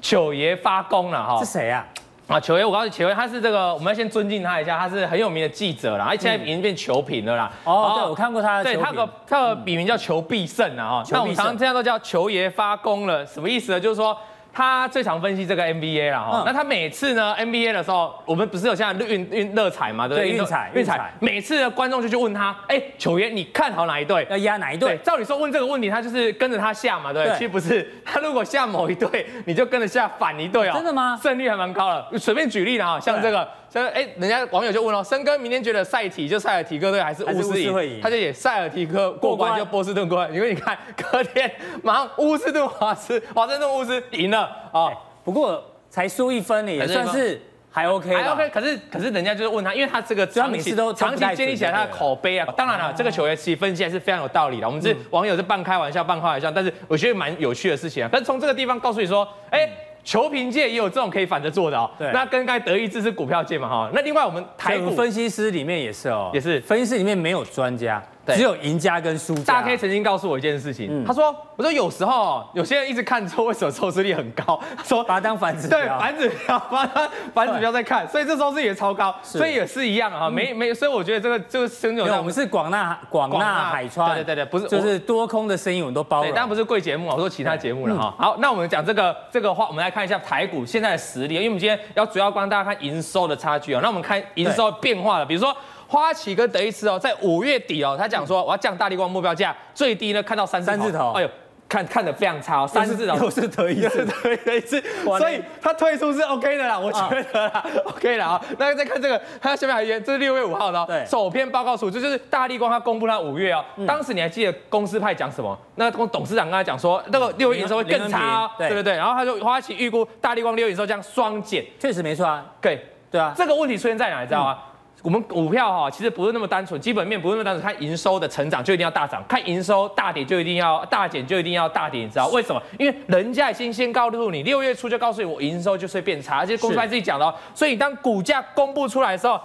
[0.00, 1.86] 九爷发功了哈，是谁啊？
[2.30, 7.50] 啊，球爷，我告诉你，球爷他是这个，我们要先尊敬他一下，他是很有名的记者啦，他现在已经变球评了啦。
[7.64, 8.62] 哦，对，我看过他的。
[8.62, 11.04] 对，他个他的笔名叫球必胜啊，哈。
[11.10, 13.80] 那我们常常这样都叫球爷发功了，什么意思呢？
[13.80, 14.16] 就是说。
[14.52, 20.30] 他最常分析这个 NBA 了哈，嗯、那他每次呢 NBA 的时候，我们不是有现在运运乐彩嘛，对不对？
[20.30, 24.26] 运彩运彩，每次的观众就去问他，哎、欸，球员你看好哪一队？
[24.30, 24.96] 要压哪一队？
[25.04, 27.38] 照理说问这个问题，他就是跟着他下嘛，对不对？
[27.38, 30.72] 其实不是， 他如果下某一队，你就跟着下反一队哦。
[30.74, 31.18] 真的吗？
[31.22, 32.18] 胜率还蛮高的。
[32.18, 33.48] 随便举例了哈，像这个。
[33.72, 38.00] 像哎，人家网友就问了，森哥明天觉得赛体就塞尔提克队还是乌斯赢？
[38.02, 40.34] 他就写塞尔提克过关，就波士顿过关。
[40.34, 41.48] 因为你看隔天
[41.84, 44.40] 马上乌斯顿华斯，华盛顿乌斯赢了
[44.72, 44.90] 啊。
[45.22, 48.48] 不过才输一分，也算是还 OK，还 OK。
[48.48, 52.52] 可是可是人家就是问他，因为他这个长期都长期建立起来他的口碑啊。
[52.56, 54.66] 当然了，这个球员其实分析还是非常有道理的。
[54.66, 58.08] 我们是网友是半开玩笑半开玩笑，但是我觉得蛮有趣的事情啊。
[58.10, 59.70] 但是从这个地方告诉你说，哎。
[60.02, 61.90] 球评界也有这种可以反着做的哦。
[61.98, 63.90] 对，那跟刚才德意志是股票界嘛哈。
[63.92, 68.02] 那另外我们台股分析师里面也是哦，也是分析师里面没有专家。
[68.26, 69.42] 只有赢家跟输家。
[69.44, 74.60] 大 K 曾经告诉我一件事情，他说：“我说有时候有些人一直看错，为什么收视率很高？
[74.76, 88.14] 他 说把它当反指标，对，反指标，把它反指标在看，所以这收视率也超高，所以也是一样哈，没没，所以我觉得这个这个声音，我们是广纳广纳海川，对对对，不是就是多空的声音我们都包了，当然不是贵节目，我说其他节目了哈。
[88.18, 95.56] 好，那我们讲这个这个话，我们来看一下台股现在的实力，因为我们今天要主要帮大家看营收的差距啊，那我们看营收变化了，比如说。
[95.90, 101.28] 花旗跟德意志哦，在五月底哦，他讲说我要降大力光目标价，最低呢看到三三字头，哎呦，
[101.68, 103.16] 看看的非常差哦，三字头。
[103.16, 108.42] 又是德意志，德意志，所以他退出是 OK 的啦，我觉得啦，OK 啦啊。
[108.56, 115.58] 那再看这个，他下面还有一这是六月五号的哦，对，首篇报告书，这就是大立光他公布他五月哦，当时你还记得公司派讲什么？
[115.74, 118.68] 那公董事长跟他讲说，那个六月营收会更差，对。
[118.68, 122.86] 对对，然后他说花旗预估大立光六月营收将双减，确实没错啊，对。
[123.10, 124.56] 对啊，这个问题出现在哪，你知道吗？
[125.02, 132.62] 我们股票哈，其实不是那么单纯，基本面不是那么单纯，看营收的成长就一定要大涨，看营收大跌就一定要大减，就一定要大跌，你知道为什么？
[132.78, 139.40] 因为人家已经先告诉你，六月初就告诉你我营收就是变差，而且公司还自己讲的，所以当股价公布出来的时候，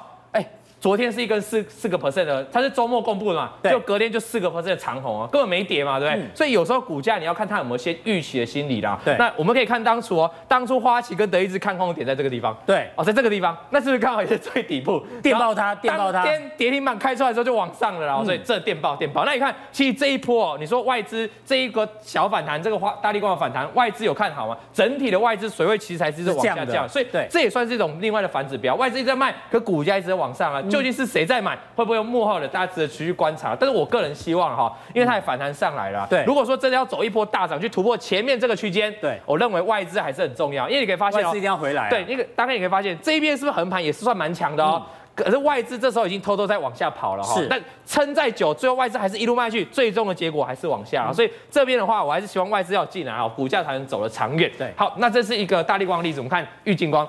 [0.86, 6.22] 昨天是一根四四个 percent 的，它是周末公布的嘛，对就隔天就四个 percent 的长红啊，根本没跌嘛，对不对？
[6.22, 8.96] 嗯、所以有时候股价你要看它有没有先预期的心理啦。
[9.04, 15.04] 对，那我们可以看当初哦，当初花旗跟德意志看空的点在这个地方，对，哦，在这个地方，那是不是刚好也是最底部？
[15.24, 19.26] 电爆它，电爆它，天跌停板开出来之后就往上了，然后所以这电爆电爆。
[19.26, 24.56] 那你看，其实这一波哦，你说外资这一个小反弹，这个花大力光的反弹，外资有看好吗？
[24.72, 28.76] 整体的外资水位其实才是往下降，所以对，这也算是一种另外的反指标。
[28.76, 31.58] 外资一直在卖，可股价一直在往上啊，究竟是谁在买？
[31.74, 32.48] 会不会用幕后的？
[32.48, 33.56] 大家值得持续观察。
[33.58, 36.06] 但是我个人希望哈，因为它也反弹上来了。
[36.10, 40.68] 对，如果说真的要走一波大涨，去突破前面这个区间，对，我认为外资还是很重要。
[40.68, 41.90] 因为你可以发现，外资一定要回来。
[41.90, 44.84] 对，那个大概你可以发现，这一边是不是横盘也是算蛮强的哦。
[45.16, 47.36] 可是外资这时候已经偷偷在往下跑了哈。
[47.36, 47.48] 是。
[47.48, 51.10] 但撑再久，最后外资还是一路卖去，最终的结果还是往下。
[51.14, 54.52] 所以这边的话，我还是希望外资要进来啊，股价才能走得长远。
[54.58, 54.74] 对。
[54.76, 57.08] 好，那这是一个大力光的例子，我们看玉金光。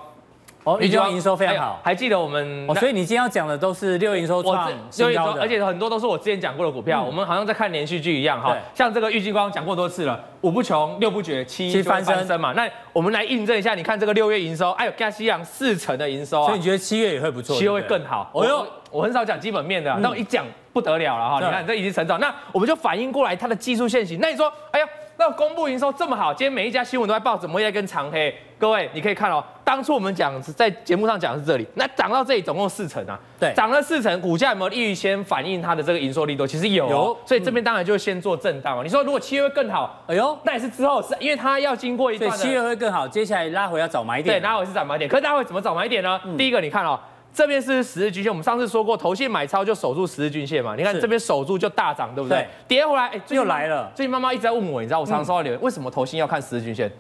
[0.67, 2.69] 哦，玉晶光营收非常好，还记得我们？
[2.69, 8.57] 哦，所以你今天要讲的都是六月营收创新高的，而且很多都是我之前讲过的股票，我们好像在看连续剧一样哈。
[8.75, 12.53] 像这个玉金光讲过多次了，五不穷，六不绝，七翻身嘛。
[12.55, 17.57] 那我们来印证一下，你看这个六月营收，哎呦，加西洋四成的营收啊，所以你觉得七月也会不错？
[17.57, 18.29] 七月会更好。
[18.35, 21.39] 哦哟，我很少讲基本面的，那我一讲不得了了哈。
[21.41, 24.19] 你看这已经成长，那我们就反映过来它的技术线型。
[24.21, 24.89] 那你说，哎呀。
[25.19, 28.35] 那公布营收这么好，今天每一家新闻都在报，怎么会在跟长黑？
[28.59, 36.47] 各位，你可以看哦，当初我们讲在节目上讲的是这里，那涨到这里总共四成啊，对，涨了四成，股价有没有预先反映它的这个营收力度？
[36.47, 38.83] 其实有，有，所以这边当然就先做震荡哦。
[38.83, 46.19] 你说如果七月会更好，哎呦，那也是之后是因为它要经过一段，七月会更好，接下来拉回要找买点，对，拉回是找买点，可是拉回怎么找买点呢？
[46.25, 46.99] 嗯、第一个你看哦。
[47.37, 50.75] 这边是十日均线，我们上次说过，投信买超就守住十日均线嘛。
[50.75, 52.47] 你看这边守住就大涨，对不对？
[52.67, 53.93] 跌回来，哎，又来了。
[53.95, 56.91] 最近妈妈一直在问我，你知道我常常说的留言，为什么投信要看十日均线？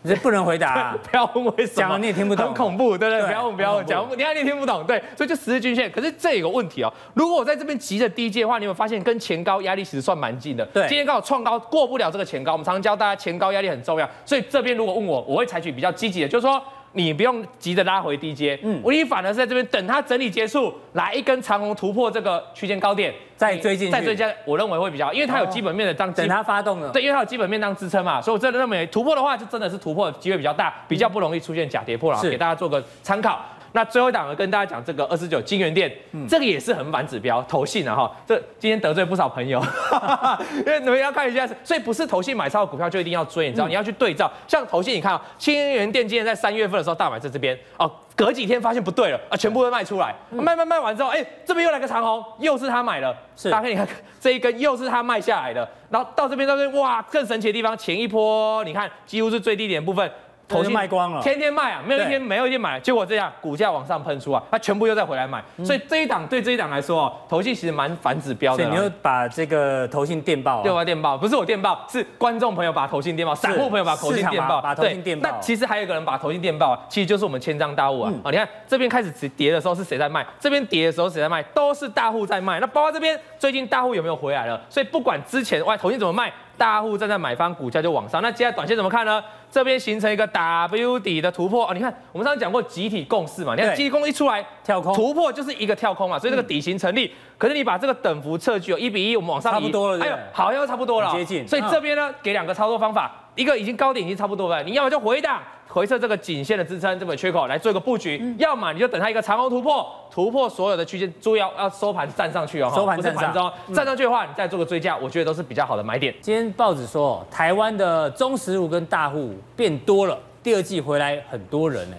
[0.00, 3.26] 你不能回答， 不要问为什么，讲了你也听不懂，很恐怖，对不对？
[3.26, 4.98] 不要问，不要问，讲，你看你也听不懂，对。
[5.14, 6.90] 所以就十日均线，可是这有个问题哦。
[7.12, 10.64] 如果我在这边急着低接的话，你有没有发现跟前高压力其实算蛮近的？
[10.72, 14.08] 对，今天刚好创高过不了这个前高，我们常常教大家前高压力很重要。
[14.24, 16.62] 所以这边如果问我，我会采取比较积极的，就是说。
[16.92, 33.42] 你不用急着拉回低阶，嗯，我你反而是在这边等它整理结束，来一根长红突破这个区间高点，再追进，再追加，我认为会比较好，因为它有基本面的当等它发动了，对，因为它有基本面当支撑嘛，所以我真的认为突破的话，就真的是突破机会比较大，比较不容易出现假跌破了，给大家做个参考。
[33.72, 39.60] 那最后一档呢，跟大家讲这个二十九金源店，嗯、这个也是很反指标，投信啊哈，这今天得罪不少朋友，
[40.64, 47.90] 因为你们要看一下，所以不是投信买超的股票就一定要追，你知道，嗯、你要去对照，像投信，你看啊，金源店今天在三月份的时候大买在这边哦。
[48.14, 53.50] 隔几天发现不对了啊，全部都卖出来，嗯、卖卖卖完之后，哎、欸，这边又来个长虹，又是他买的，是。
[53.50, 53.88] 大家你看
[54.20, 60.08] 这一根又是他卖下来的，然后到这边到这边，哇，更神奇的地方，前一波你看几乎是最低点的部分。
[60.48, 68.62] 头就卖光了，天天卖啊，没有一天没有一天买，结果这样股价往上喷出啊，它全部又再回来买，所以这一档对这一档来说哦，投信其实蛮反指标的。
[68.62, 70.84] 所以你又把这个投信电报，对吧？
[70.84, 75.30] 电报不是我电报，是观众朋友把投信电报，散户朋友把投信电报，把投信电报。
[75.30, 78.12] 那其实还有一个人把投信电报，其实就是我们千张大户啊。
[78.24, 80.26] 啊，你看这边开始跌的时候是谁在卖？
[80.38, 81.42] 这边跌的时候谁在卖？
[81.54, 82.60] 都是大户在卖。
[82.60, 84.60] 那包括这边最近大户有没有回来了？
[84.68, 86.32] 所以不管之前哇，投信怎么卖？
[86.58, 88.20] 大户站在买方，股价就往上。
[88.22, 89.24] 那接下来短线怎么看呢？
[89.52, 91.74] 这边形成一个 W 底的突破啊！
[91.74, 93.54] 你看，我们上次讲过集体共识嘛？
[93.54, 97.12] 你看集体共识一出来，跳空突破就是一个跳空嘛，所以这个底型成立。
[97.36, 101.46] 可是你把这个等幅测距有，一比一，我们往上移，差不多了，哎呦，好像差不多了，接近。
[101.46, 105.42] 所以这边呢，给两个操作方法，一个已经高点已经差不多了，你要么就回档。
[105.72, 113.32] 回测这个颈线的支撑，这个缺口来做一个布局，嗯、要么你就等它一个长红突破，突破所有的区间，注意要要收盘站上去哦，收盘站上，
[113.74, 116.14] 站上去的话，你再做个追加，我觉得都是比较好的买点。
[116.20, 121.96] 今天报纸说，台湾的中实户跟大户变多了，第二季回来很多人呢。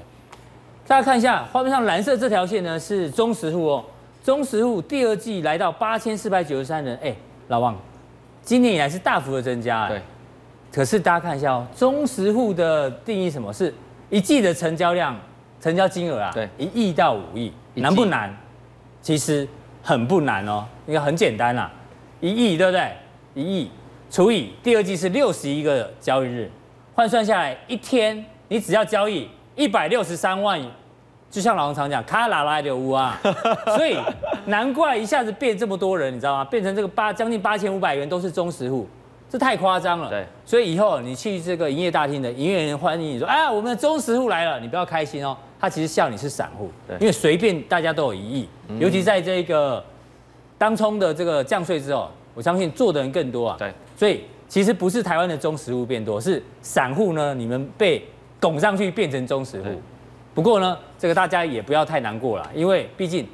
[0.86, 3.84] 大家看一下画面上蓝色这条线呢是中实户哦，
[4.24, 7.16] 中实户第二季来到八千四百九十三人，哎，
[7.48, 7.76] 老王，
[8.44, 10.00] 今年以来是大幅的增加，对。
[10.74, 13.54] 可是大家看一下哦，中实户的定义什么？
[13.54, 13.72] 是
[14.10, 15.16] 一季的成交量、
[15.62, 16.32] 成交金额啊？
[16.34, 18.36] 对，一亿到五亿，难不难？
[19.00, 19.48] 其实
[19.84, 21.72] 很不难哦，应该很简单啦，
[22.20, 22.92] 一亿对不对？
[23.36, 23.70] 一亿
[24.10, 26.50] 除以第二季是六十一个交易日，
[26.96, 30.60] 换算下来一天你只要交易一百六十三万，
[31.30, 33.20] 就像老王常讲，卡拉拉的乌啊，
[33.78, 33.96] 所以
[34.46, 36.46] 难怪一下子变这么多人，你知道吗？
[36.46, 38.88] 变成这个八将近八千五百元都是中实户。
[39.34, 49.84] 这太夸张了，对，所以以后你去这个营业大厅的营业员欢迎你说，哎，我们的忠实户来了，你不要开心哦，他其实笑你是散户，对，因为随便大家都有一亿，尤其在这个
[50.56, 58.06] 当冲的这个降税之后，我相信做的人更多啊，对，所以其实不是台湾的中实户变多，是散户呢，你们被
[58.40, 59.82] 拱上去变成中实户，
[60.36, 63.28] 不过呢，这个大家也不要太难过了，因为毕竟。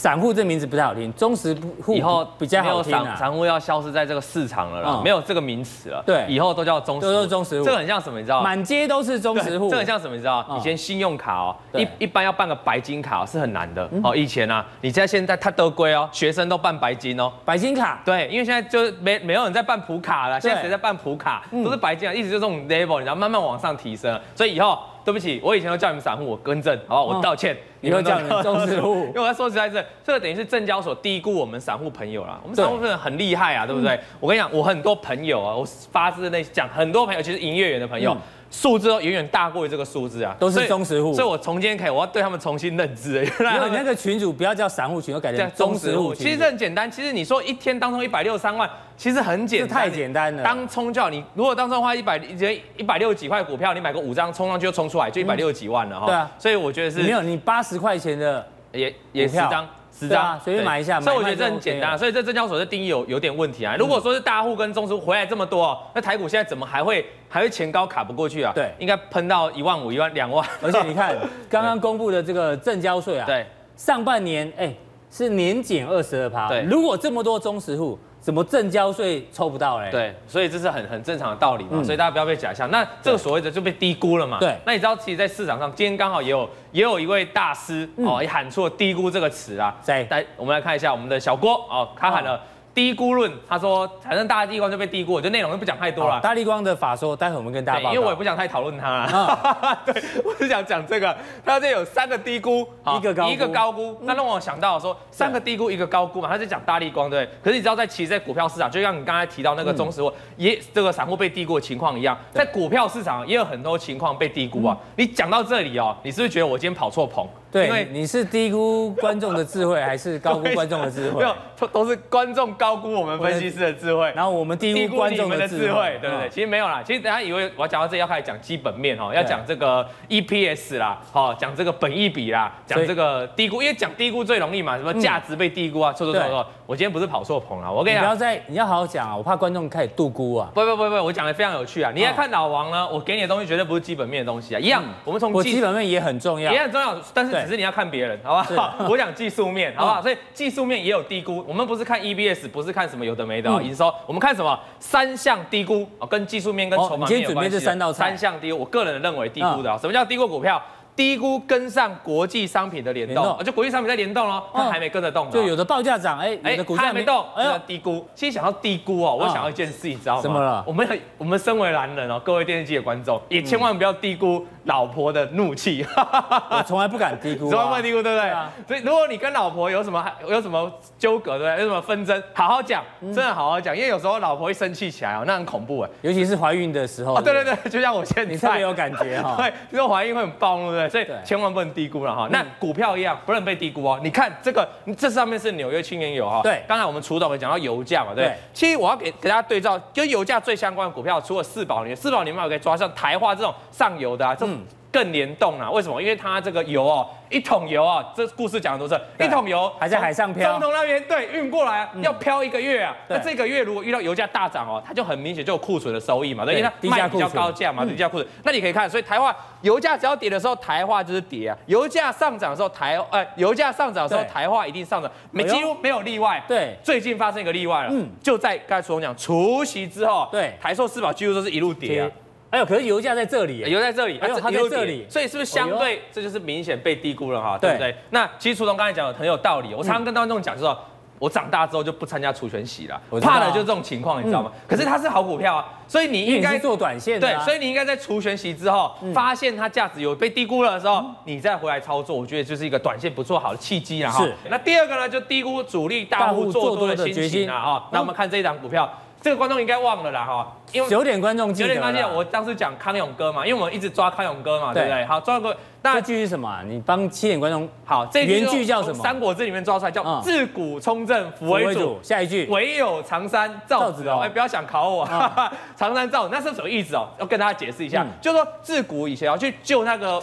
[0.00, 3.14] 散户这名字不太好听，中实户以后比较好听啊。
[3.18, 6.02] 散户要消失在这个市场了啦，没有这个名词了。
[6.06, 7.66] 对，以后都叫中实，都是中实户。
[7.66, 8.18] 这很像什么？
[8.18, 8.44] 你知道吗？
[8.44, 9.68] 满街都是中实户。
[9.68, 10.16] 这很像什么？
[10.16, 10.56] 你知道吗？
[10.56, 14.16] 以前信用卡哦，一一般要办个白金卡是很难的哦。
[14.16, 18.00] 以前啊，你在现在他都归哦，学生都办白金哦，白金卡。
[18.02, 21.42] 对，因为现在就是没没有人在办普卡了，现在谁在办普卡？
[21.62, 24.78] 都是白金啊，一直就这种 level，你知道慢慢往上提升，所以以后。
[25.04, 27.18] 对不起，我以前都叫你们散户，我更正，好不好？
[27.18, 27.56] 我道歉。
[27.82, 32.38] 你会叫你们中实户， 因为我要说实在是，这个等于是证交所低估我们散户朋友啦。
[32.42, 33.98] 我们散户朋友很厉害啊，对不对？
[34.20, 38.14] 我跟你讲，我很多朋友啊，我发自内心讲，很多朋友其实营业员的朋友。
[38.50, 43.24] 数字都远远大过于这个数字啊，都是中实户，所以我从今天开始，我要对他们重新认知。
[43.38, 46.12] 原来你那个群主不要叫散户群，要改成中实户。
[46.12, 50.42] 其实很简单，其实你说一天当中一百六十三万，其实很简单，太简单了。
[50.42, 56.06] 当冲叫你如果当中花一百一一百六十几块股票，你买个五张冲上去就冲出来，就一百六十几万了哈。
[56.06, 59.68] 对啊，所以我觉得是没有你八十块钱的也也十张。
[60.00, 63.76] 十张随便买一下，所以我觉得这很简单，所以这证交所的定义有有点问题啊。
[63.78, 68.52] 如果说是大户跟中资回来这么多，那台股现在怎么还会还会前高卡不过去啊？
[68.54, 70.46] 对，应该喷到一万五、一万两万。
[70.62, 71.14] 而且你看
[71.50, 73.44] 刚刚公布的这个证交税啊，对，
[73.76, 74.74] 上半年哎
[75.10, 76.48] 是年减二十二趴。
[76.48, 77.98] 对，如果这么多中实户。
[78.20, 79.90] 怎么正交税抽不到嘞？
[79.90, 82.70] 对，所以这是很很正常的道理嘛，嗯、所以大家不要被假象。
[82.70, 84.38] 那这个所谓的就被低估了嘛。
[84.38, 84.54] 对。
[84.66, 89.74] 那你知道，其实，在市场上，今天刚好也有也有一位大师、嗯、哦，也喊出了“低估”这个词啊。
[89.82, 92.36] 谁来，我们来看一下我们的小郭哦，他喊了。
[92.36, 92.40] 哦
[92.80, 96.18] 低估论，他说反正大立光就被低估，我就内容就不讲太多了。
[96.22, 97.92] 大力光的法说，待会我们跟大家报。
[97.92, 99.04] 因为我也不想太讨论他。
[99.12, 101.14] 哦、 对，我是想讲这个，
[101.44, 102.66] 他这有三个低估，
[102.96, 103.94] 一个高一个高估。
[104.04, 107.28] 那让我想到说，三个低估，一个高估嘛，他在讲大力光对。
[107.44, 114.74] 可是你知道，在其实，在股票市场，就像你刚才提到那个中实户，也这个散户被低估的情况一样，在股票市场也有很多情况被低估啊。
[114.96, 117.28] 你讲到这里哦，你是不是觉得我今天跑错棚？
[117.50, 121.18] 对，因为你是低估观众的智慧，还是高估观众的智慧？
[121.20, 126.28] 没有，都都是观众高估我们分析师的智慧，然后我们低估观众的智慧，对不对？
[126.30, 136.46] 其实没有啦，其实大家以为我要讲到这里要开始讲基本面哦，要讲这个 EPS 啦，好，讲这个本益比啦，讲这个低估，因为讲低估最容易嘛，什么价值被低估啊，错错错错。
[136.66, 140.48] 我今天不是跑错棚了，我跟你讲，不要再，你要好好讲啊，我怕观众开始度估啊。
[140.54, 141.90] 不不不不，我讲的非常有趣啊。
[141.92, 148.74] 你要看老王呢，我给你的东西绝对不是基本面的东西啊，一样，我们从基本面也很重要，也很重要，但是对只是你要看别人，好不好？
[148.88, 150.02] 我讲技术面，好不好？
[150.02, 157.58] 所以技术面也有低估，我们不是看 EBS，不是看什么有的没的营收，我们看什么三项低估啊，跟技术面跟筹码面有关系。
[157.58, 159.78] 这三道菜，三项低估，我个人认为低估的啊。
[159.78, 160.62] 什么叫低估股票？
[160.96, 168.06] 低估跟上国际商品的联动，就国际商品在联动喽，它还没跟着动，就有的报价涨，哎哎，它还没动，哎呀，低估。
[168.14, 170.20] 其实想要低估哦，我想要一件事，你知道吗？
[170.20, 170.62] 怎么了？
[170.66, 175.86] 我们很，我们身为男人哦，各位电视机的观众，也千万不要低估老婆的怒气。
[175.96, 178.30] 我从来不敢低估，从来不敢低估，对不对？
[178.68, 181.62] 所以如果你跟老婆有什么有什么纠葛，对不对？
[181.62, 187.18] 有什么纷争，好好讲，真的好好讲，因为有时候老婆一生气起来哦，那很恐怖哎，尤其是怀孕的时候。
[187.22, 189.36] 对对对， 就像我现在，你特别有感觉哈。
[189.40, 190.90] 对，因为怀孕会很暴怒，对不对？
[190.90, 191.70] 所以千万不能。
[191.70, 194.00] 低估了哈，那股票一样不能被低估哦。
[194.02, 196.40] 你看这个，这上面是纽约青年油哈。
[196.42, 198.24] 对，刚才我们楚董也讲到油价嘛，对。
[198.24, 204.58] 对其实我要给给大家对照，跟油价最相关的股票，除了四宝年，四宝年嘛我可以抓像台化这种上游的啊，这种
[204.92, 205.70] 更联动啊。
[205.70, 206.00] 为什么？
[206.00, 207.08] 因为它这个油哦。
[207.30, 212.92] 一桶油啊，这故事讲的都是一桶油还在海上漂，中东那边对运过来要漂一个月啊。
[213.06, 218.28] 那这个月如果遇到油价大涨哦，它就很明显就有库存的收益嘛，对，因为它卖比较高价嘛，低价库存。
[218.42, 219.32] 那你可以看，所以台化
[219.62, 226.42] 油价只要跌的时候，台化就是跌啊；油价上涨的时候，台呃油价上涨的时候，台化一定上涨，没几乎没有例外。
[226.48, 232.10] 对，最近发生一个例外了，嗯，就在刚才所讲除夕之后，对，台塑四宝几乎都是一路跌啊。
[232.50, 237.94] 哎呦，可是油价在这里，油在这里，哎呦，它在这里，所以是不是相对，这就是明显被低估了哈，对不对？
[238.10, 240.76] 那其实楚总刚才讲的很有道理，我常常跟观众讲，就说
[241.20, 244.50] 我长大之后就不参加除权息了，怕的就是这种情况，你知道吗？
[244.66, 254.24] 可是它是好股票啊，所以你应该做短线，对，所以你应该在除权息之后，发现它价值有被低估了的时候，你再回来操作，我觉得就是一个短线不错好的契机了哈。
[254.24, 254.34] 是。
[254.48, 257.88] 那第二个呢，就低估主力大户做多的心情啊哈。
[257.92, 258.92] 那我们看这一档股票。
[259.22, 262.14] 这个观众应该忘了啦哈，因为九点观众记得，有点观众。
[262.16, 265.04] 我当时讲康永哥嘛，因为我们一直抓康永哥嘛，对不对？
[265.04, 265.54] 好，抓个。
[265.82, 266.62] 那这句是什么？
[266.66, 268.98] 你帮七点观众好，这原句叫什么？
[269.02, 274.20] 《三国志》里面抓出来叫“自古充正扶为主”，下一句唯有常山赵子龙。
[274.20, 275.06] 哎，不要想考我，
[275.76, 277.08] 常山赵子那是什么意思哦？
[277.18, 280.22] 要跟大家解释一下，就是说自古以前要去救那个。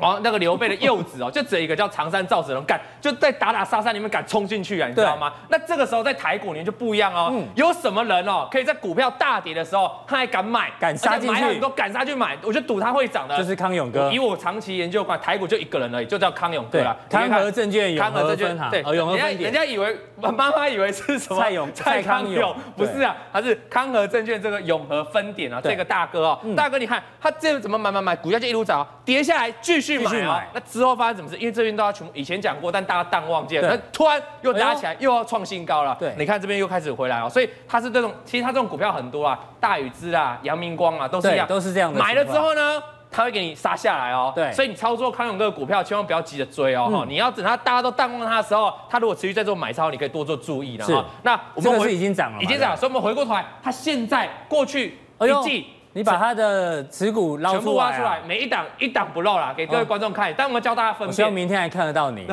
[0.00, 5.32] 王那个刘备的幼子哦， 就只有一个叫常山赵子龙，敢就在打打杀杀里面敢冲进去啊，你知道吗？
[5.48, 14.10] 那这个时候在台股里面就不一样哦，有什么人哦，可以在股票大跌的时候，他还敢买，敢杀进去，买很多敢杀去买，我就赌他会涨的，就是康永哥。
[14.10, 16.96] 以我长期研究过，台股就一个人而已，就叫康永哥了。
[17.08, 21.40] 康和证券，康和证券，对，永和分人家以为妈妈以为是什么？
[21.40, 30.60] 蔡永蔡康永，不是啊，他是康和证券这个永和分点啊，这个大哥哦，大哥你看他这怎么买买买，股价就一路涨，跌下来继续买啊，那。
[30.64, 31.36] 之后发生什么事？
[31.36, 33.68] 因为这边都要全部以前讲过，但大家淡忘记了。
[33.68, 35.96] 那突然又打起来，又要创新高了。
[36.00, 37.30] 对，你看这边又开始回来了。
[37.30, 42.00] 所以它是这种，其实它这种股票很多啊，大宇资啊、阳明光啊，都是一样，都是这样的。
[42.00, 44.32] 买了之后呢，它会给你杀下来哦。
[44.34, 47.04] 对，所以你操作康永哥的股票，千万不要急着追哦。
[47.06, 50.86] 你要等它大家都淡忘它的时候，它如果持续在做买超，你可以多做注意了。
[50.86, 52.76] 哈，那我们是已经涨了，已经涨了。
[52.76, 55.66] 所以我们回过头来，它现在过去一季。
[55.94, 60.34] 你把他的持股捞出来，全部挖出来，每一档一档不漏啦，给各位观众看。
[60.36, 61.12] 但我们教大家分辨。
[61.14, 62.26] 希望明天还看得到你。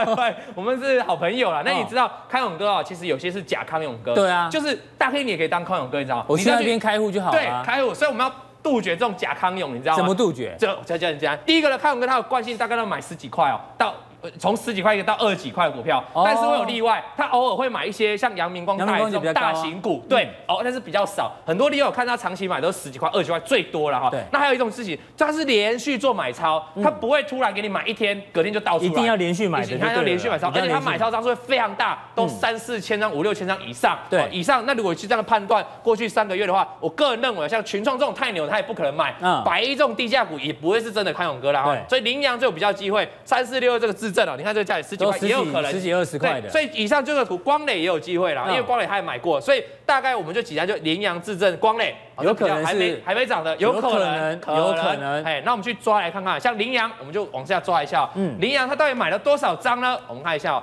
[0.56, 1.62] 我们是好朋友啦。
[1.62, 2.82] 那你知道康永哥啊？
[2.82, 4.14] 其实有些是假康永哥。
[4.14, 4.48] 对啊。
[4.50, 6.24] 就是大黑，你也可以当康永哥，你知道吗？
[6.26, 7.38] 我去那边开户就好了。
[7.38, 7.92] 对，开户。
[7.92, 8.32] 所以我们要
[8.62, 9.96] 杜绝这种假康永，你知道吗？
[9.98, 10.56] 怎么杜绝？
[10.58, 11.38] 就教教你这样。
[11.44, 13.94] 第一个呢，康永哥他的惯性大概要买十几块哦，到。
[14.38, 21.32] 从十几块一个到二十几块股票，但是会有例外，他偶尔会买一些像阳明光大这种大型股，对，哦，但是比较少。
[21.44, 24.10] 很多例外我看他长期买都是十几块、二十几块最多了哈。
[24.10, 24.22] 对。
[24.32, 28.90] 那还有一种事情，他是连续做买超，他不会突然给你买一天，隔天就倒出来。
[28.90, 33.98] 一定要连续买的，他要连续买超，而且他买超张数会非常大，都三四千张、五六千张以上。
[34.08, 34.64] 对，以上。
[34.66, 39.14] 那如果是这样的判断，过去三个月的话，我个人认为，像群创这种太牛，他也不可能买。
[39.20, 39.42] 嗯。
[39.44, 41.76] 百亿这种低价股也不会是真的康永哥了哈。
[41.88, 44.82] 所以羚羊就有比较机会，三四六这个自证了，你看这个价。
[44.82, 46.48] 十几块也有可能，十几二十块的。
[46.50, 55.22] 所以以上这个股光磊也有机会啦，因为光磊他也买过，所以大概我们就几家就羚羊、智证、光磊，有可能还没还没涨的，有可能，有可能。
[55.22, 58.10] 哎，那我们去抓来看看，像羚羊，我们就往下抓一下。
[58.16, 59.96] 嗯，羚羊它到底买了多少张呢？
[60.08, 60.62] 我们看一下。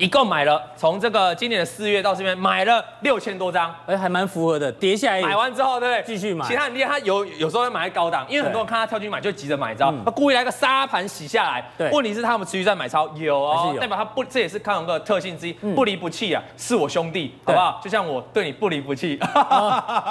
[0.00, 4.72] 一共买了，从这个今年的四月到这边买了六千多张，哎，还蛮符合的。
[4.72, 6.02] 跌下来买完之后，对不对？
[6.06, 6.46] 继续买。
[6.46, 9.92] 其他很厉害，他有有时候会买在高档，因为很多人看他跳进去买就急着买，你知道？
[10.02, 11.62] 他故意来个沙盘洗下来。
[11.76, 11.90] 对。
[11.90, 17.78] 问题是他们持续在买超，有哦，代表他不，这也是康永哥的特性之一，不离不弃啊，是我兄弟，好不好？
[17.84, 19.18] 就像我对你不离不弃。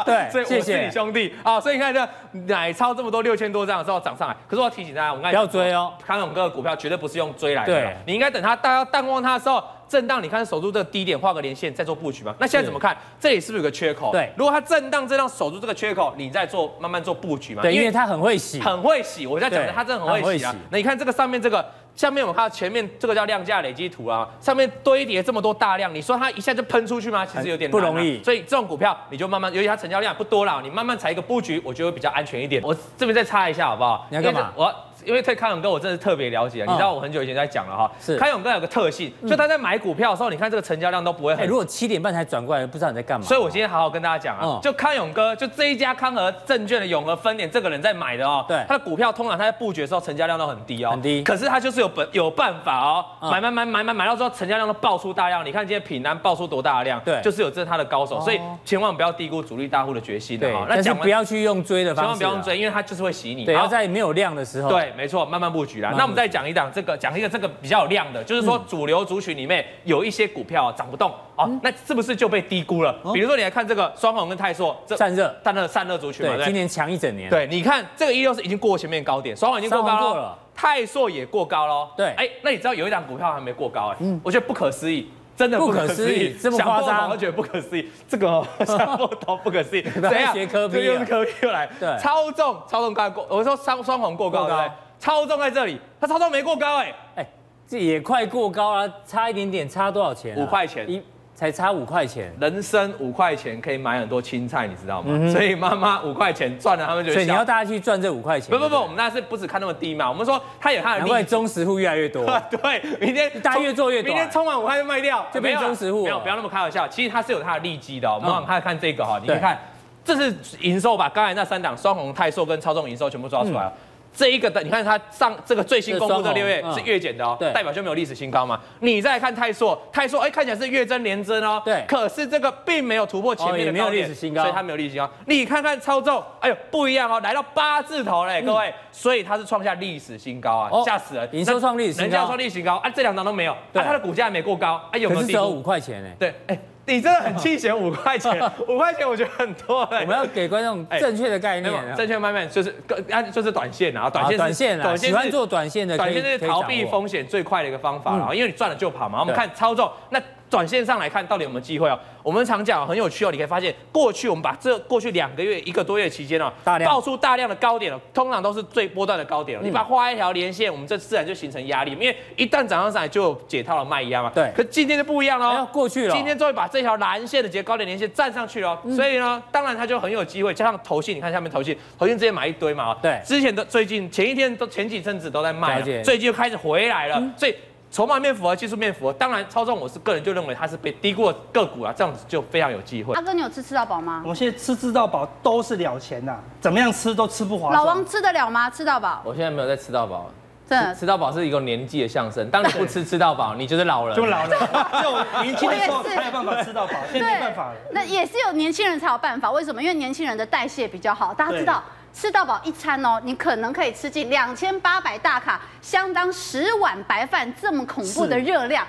[0.06, 1.60] 对， 所以我是你兄弟啊。
[1.60, 2.08] 所以你看这
[2.48, 5.92] 买超这么多六千多张的时候涨上来，可是我要提醒大家，我们不要追哦。
[6.06, 9.64] 康永哥的股票绝对不是用追来的，对，你应该等他大家淡忘他的时候。
[9.90, 12.34] 震荡，你看守住这个低点，画个连线，再做布局嘛。
[12.40, 12.96] 那现在怎么看？
[13.20, 14.12] 这里是不是有个缺口？
[14.12, 17.64] 对，如果它震荡，震荡守住这个缺口，你再做慢慢做布局嘛。
[17.64, 19.26] 对，因为它很会洗，很会洗。
[19.26, 20.56] 我在讲的，它真的很会洗啊。
[20.70, 21.66] 那你看这个上面这个。
[22.00, 27.26] 下面我们看到前面这个叫量价累积图啊，上面堆叠这么多大量，你说它一下就喷出去吗？
[27.26, 28.24] 其实有点、啊、不容易。
[28.24, 32.64] 所以这种股票你就慢慢，尤其它成交量不多了，你慢慢踩一个布局，我觉得会比较安全一点。
[32.64, 34.08] 我这边再插一下好不好？
[34.10, 34.54] 你要干嘛？
[34.56, 34.74] 我。
[35.06, 36.66] 因为对康永哥，我真的特别了解啊！
[36.68, 41.48] 你知道我很久以前在讲了哈，是康永哥有个特性，就他在买股票的时候，你看这个成交量都不会很。
[41.48, 43.26] 如果七点半才转过来，不知道你在干嘛。
[43.26, 48.44] 所以我今天好好跟大家讲啊，就康永哥，就这一家康和证券的永和分点，这个人在买的哦。
[48.46, 48.62] 对。
[48.68, 50.92] 他的股票通常他在布局的时候，成交量都很低哦。
[50.92, 51.24] 很低。
[51.24, 55.46] 可是他就是有本有办法哦，买买买买买买到之后，成交量都爆出大量。
[55.46, 57.02] 你看今天品安爆出多大的量？
[57.04, 57.22] 对。
[57.22, 60.40] 就是有这是他的高手，所以千万不要低估主力大户的决心。
[60.40, 60.54] 对。
[60.68, 62.08] 那讲不要去用追的方式。
[62.08, 63.46] 千万不要用追，因为他就是会洗你。
[63.46, 63.56] 对。
[63.56, 64.70] 要在没有量的时候。
[64.70, 65.94] 对，没错，慢慢布局啦。
[65.98, 72.94] 那我们再讲一档这个，讲一个这个比较有量的，就是说主流族群里面有一些股票涨不动哦，那是不是就被低估了？
[73.14, 77.30] 比如说你来看这个双红跟泰硕，散热，散热散热族群嘛，对，今年强一整年。
[77.30, 81.88] 对，你看这个一六四已经过前面高点，双红已经过高了，泰硕也过高喽。
[81.96, 83.94] 对，哎，那你知道有一档股票还没过高？
[83.94, 90.34] 哎，嗯，我觉得不可思议，真的不可思议，这么夸张，我觉得不可思议，这个 想不到不可思议，怎样？
[90.34, 94.72] 学科比，又是科比又来，对，超重，超重刚过，我说双双红过高，对不对？
[95.00, 97.30] 超重在这里，它超重没过高哎、欸，哎、欸，
[97.66, 100.44] 这也快过高了，差一点点，差多少钱、啊？
[100.44, 101.02] 五块钱，一
[101.40, 102.36] 才差五块钱。
[102.38, 105.14] 人生五块钱可以买很多青菜，你知道吗？
[105.14, 108.52] 嗯、所以妈妈五块钱赚了，他们就所以你要大家去赚这五块钱。
[108.52, 111.00] 不不不，我们那是不止看那么低嘛，我们说它有它的。
[111.00, 112.26] 难怪中实户越来越多。
[112.52, 116.04] 对，明天 大家越做越多，明天充满五块就卖掉，就变中实户。
[116.04, 118.14] 没有，不要那么开玩笑，其实它是有它的利基的。
[118.14, 119.58] 我们往看看这个哈，嗯、你可以看，
[120.04, 121.08] 这是营收吧？
[121.08, 123.74] 刚才那三档双红、泰硕跟超重营收全部抓出来了。
[123.74, 123.80] 嗯
[124.14, 128.60] 这一个的，你看它上这个最新公布的六月是月减的哦，代表就没有历史新高嘛。
[128.80, 135.10] 你再看泰硕，泰硕哎看起来是月增年增哦，对，可是这个并没有突破前面的高点，所以它没有历史新高。
[135.26, 145.24] 你看看超重，哎呦不一样哦，来到八字头嘞，各位，所以它是创下历史新高啊，吓死人，营收创历史新高，人家创历史新高啊，这两档都没有，啊它的股价还没过高，啊有没有？
[145.24, 146.60] 只有五块钱哎，对，哎。
[146.90, 149.82] 你真的很气嫌五块钱， 五块钱我觉得很多。
[149.82, 152.76] 我们要给观众正确的概念，正确慢慢就是
[153.12, 159.20] 啊，就是短线啊，短线短线啊，喜欢做短线的，短线是逃避风险最快的一个方法了，因为你赚了就跑嘛。
[159.20, 160.20] 我们看操作那。
[160.50, 161.98] 短线上来看，到底有没有机会哦？
[162.22, 169.64] 我们常讲很有趣哦，你可以发现，过去我们把这过去两个月、一个多月期间哦，爆量出大量的高点了，通常都是最波段的高点了。
[169.64, 174.32] 嗯、你把它画一条连线，我们这自然就形成压力，因为一旦涨上上来就有解套了卖压嘛。
[174.36, 174.52] 对。
[174.56, 180.54] 可今天就不一样喽，过去了，今天终于把这条蓝线的几个高点连线站上去了，嗯、所以呢，当然它就很有机会。
[180.54, 182.96] 加上投信，你看下面投信，投信直接买一堆嘛。
[183.02, 183.20] 对。
[183.24, 187.56] 之前的最近前一天都前几阵子都在卖，解最近又开始回来了，嗯、所以。
[187.92, 193.16] 筹码面符合，技术面符合，当然超重，我是个人就认为它是被低估的个股啊，这样子就非常有机会。
[193.16, 194.24] 阿哥，你有吃吃到饱吗？
[194.26, 197.74] 我现在吃吃到饱都是了钱呐，怎么样吃都吃不划算。
[197.74, 198.70] 老王吃得了吗？
[198.70, 199.22] 吃到饱？
[199.26, 200.30] 我现在没有在吃到饱，
[200.68, 202.48] 真的吃到饱是一个年纪的象征。
[202.52, 204.50] 当你不吃吃到饱，你就是老人，就老了。
[205.02, 207.76] 就年轻的时候才有办法吃到饱，现在没办法了。
[207.92, 209.82] 那也是有年轻人才有办法，为什么？
[209.82, 211.84] 因为年轻人的代谢比较好，大家知道。
[212.14, 218.86] 吃到饱一餐哦，你可能可以吃进两千八百大卡，相当十碗白饭这么恐怖的热量，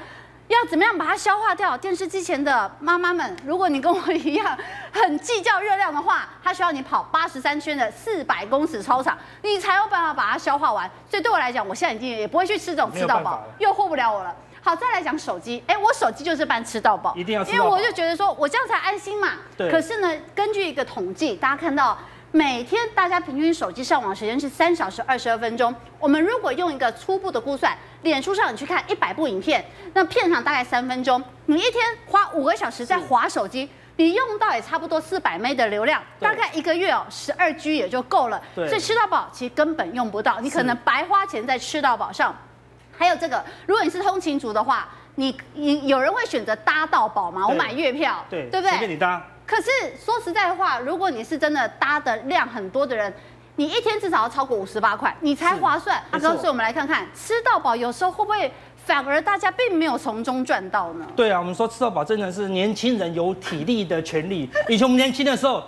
[0.49, 1.77] 要怎么样把它消化掉？
[1.77, 4.59] 电视机前的妈妈们，如果你跟我一样
[4.93, 10.91] 很计较热量的话， 它需要你跑八十三圈的四百公尺操场，你才有办法把它消化完。
[11.09, 14.35] 所以对我来讲，我现在已经也不会去吃这种吃到饱，诱惑不了我了。
[14.63, 19.35] 好，再来讲手机，哎，我手机就是办吃到饱，一定要吃，因为我就觉得说我这样才安心嘛。
[19.57, 19.71] 对。
[19.71, 21.97] 可是呢，根据一个统计，大家看到。
[22.33, 25.75] 每天大家平均手机上网时间是三小时二十二分钟。
[25.99, 38.41] 我们如果用一个初步的估算，脸书上你去看一百部影片，那片长大概三分钟，你一天花五个小时在划手机，你用到也差不多四百 M 的流量，大概一个月哦十二 G 也就够了。
[38.55, 42.33] 所以吃到饱其实根本用不到，你可能白花钱在吃到饱上。
[42.97, 47.45] 还有这个，如果你是通勤族的话，你你有人会选择搭到饱吗？
[47.49, 48.71] 我买月票，对对不对？
[48.71, 49.21] 随便你搭。
[49.51, 53.13] 可是说实在的话，如果你是真的搭的量很多的人，
[53.57, 56.01] 你一天至少要超过五十八块，你才划算。
[56.13, 61.05] 阿哥，所以我们来看看吃到饱有时候会不会反而大家并没有从中赚到呢？
[61.17, 64.49] 对啊，我们说吃到饱真的是年轻人有体力的权利。
[64.69, 65.65] 以前我们年轻的时候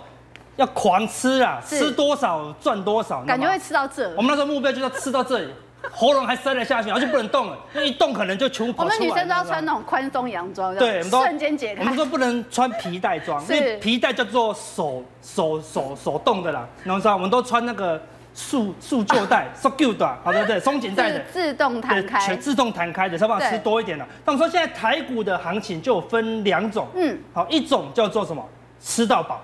[0.55, 4.07] 要狂吃啊，吃多少赚多少，感觉会吃到这。
[4.15, 5.53] 我们那时候目标就是要吃到这里。
[5.91, 8.95] 喉咙还塞了下去，然后就不能动了，那一动可能就全部跑出来。
[8.95, 11.81] 我们女生都要穿那种宽松洋装，对，瞬间解开。
[11.81, 16.67] 我们说不能穿皮带装，因为皮带叫做手手手手动的啦。
[16.83, 18.01] 然后说我们都穿那个
[18.33, 20.59] 束束旧带，束旧带， 好对不对？
[20.59, 24.07] 松紧带的自动弹开，全自动弹开的，才把吃多一点了。
[24.25, 28.43] 那我们说现在台股的行情就分两种，嗯，好，一种叫做什么？
[28.81, 29.39] 吃到饱，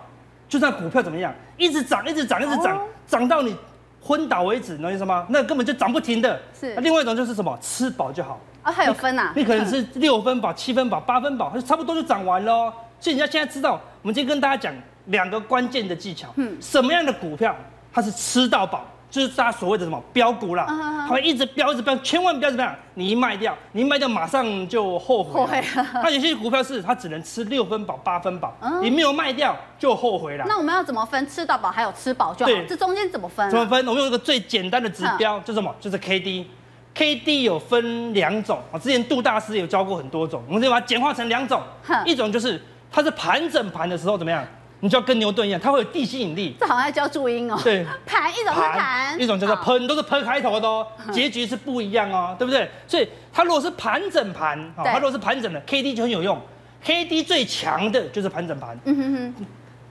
[0.49, 3.55] 就算股票怎么样，一直涨，一直涨，一直涨，涨到你
[4.02, 5.26] 昏倒为止，能意思吗？
[5.30, 6.39] 那根本就涨不停的。
[6.60, 6.74] 是。
[6.76, 7.58] 另外一种就是什么？
[7.62, 8.39] 吃饱就好。
[8.62, 9.32] 啊，还有分啊？
[9.36, 12.74] 你可能是六分饱、七分饱、八分饱，差不多就涨完了。
[13.00, 14.74] 所以你要现在知道，我们今天跟大家讲
[15.06, 16.28] 两个关键的技巧。
[16.36, 16.58] 嗯。
[16.62, 17.56] 什么样的股票
[17.93, 18.86] 它是吃到饱？
[19.10, 20.66] 就是大家所谓的什么标股啦，
[21.07, 25.34] 它会一直标，一直标，千万不要怎么样，你一卖掉，你一卖掉马上就后悔。
[25.34, 25.64] 后悔。
[25.95, 30.45] 那有些股票是它只能吃六分饱、八分饱，你没有卖掉就后悔了。
[30.47, 31.28] 那我们要怎么分？
[31.28, 32.51] 吃到饱还有吃饱就好。
[32.51, 32.66] 对。
[32.68, 33.49] 这中间怎么分？
[33.49, 33.80] 怎么分？
[33.88, 35.74] 我们用一个最简单的指标，就是什么？
[35.80, 36.47] 就是 K D。
[36.93, 41.62] K D 有分两种啊，之前杜大师有教过很多种，我们就把它简化成两种。
[42.05, 44.45] 一种就是它是盘整盘的时候怎么样？
[44.82, 46.55] 你就要跟牛顿一样，它会有地吸引力。
[46.59, 47.59] 这好像在教注音哦。
[47.63, 52.69] 对，盘一种是盘，一种叫做喷，都是喷开头的哦，结局是不一样哦，对不对？
[52.88, 56.39] 所以它如果是盘整盘，它如果是盘整的，K D 就很有用。
[56.84, 58.77] K D 最强的就是盘整盘。
[58.86, 59.45] 嗯哼哼。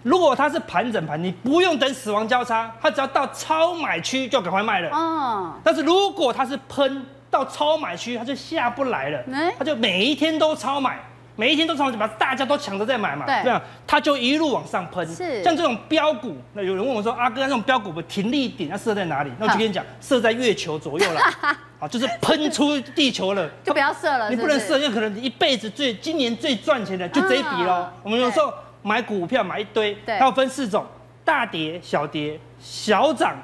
[0.04, 4.88] 如果它是盘整盘，你不用等死亡交叉，它只要到超买区就赶快卖了。
[4.90, 5.52] 哦。
[5.62, 9.22] 但是如果它是喷到超买区，它就下不来了。
[9.58, 10.98] 它就每一天都超买。
[11.38, 15.06] 每一天都超，就把大家都抢着在买嘛，对这样它就一路往上喷。
[15.06, 19.30] 是，像这种标股，那有人问我说，阿哥，那种标股的停利点要设在哪里？
[19.38, 21.20] 那我就跟你讲，设在月球左右了，
[21.78, 24.28] 啊，就是喷出地球了，就不要设了。
[24.28, 27.86] 你不能设，因为可能你一辈子最今年最赚钱的就这一笔喽。
[28.02, 30.84] 我们有时候买股票买一堆，它要分四种：
[31.24, 33.36] 大跌、小跌、小涨、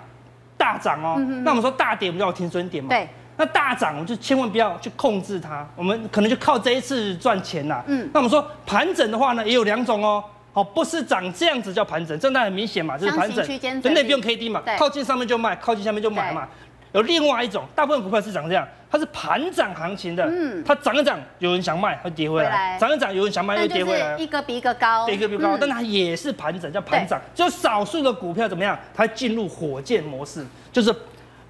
[0.59, 1.14] 大涨哦。
[1.45, 2.90] 那我们说大跌，我们叫停损点嘛。
[2.90, 3.09] 对。
[3.37, 7.82] 那大涨，我们就千万不要去控制它，我们可能就靠这一次赚钱啦。
[7.87, 10.22] 嗯，那我们说盘整的话呢，也有两种哦。
[10.53, 13.45] 好，不是涨这样子叫盘整，这样很明显嘛，就是盘整，
[13.82, 16.47] 真的不用 K D 嘛，靠近上面就卖，靠近下面就买嘛。
[16.93, 20.24] 有另外一种，大部分股票是涨这样，它是盘涨行情的。
[20.24, 24.16] 嗯，它涨一涨，有人想卖，它跌回来；涨一涨，有人想卖，又跌回来。
[24.16, 27.20] 一个比一个高，一个比一个高，但它也是盘整，叫盘涨。
[27.35, 28.78] 就少数的股票怎么样？
[28.95, 30.95] 它进入火箭模式，就是。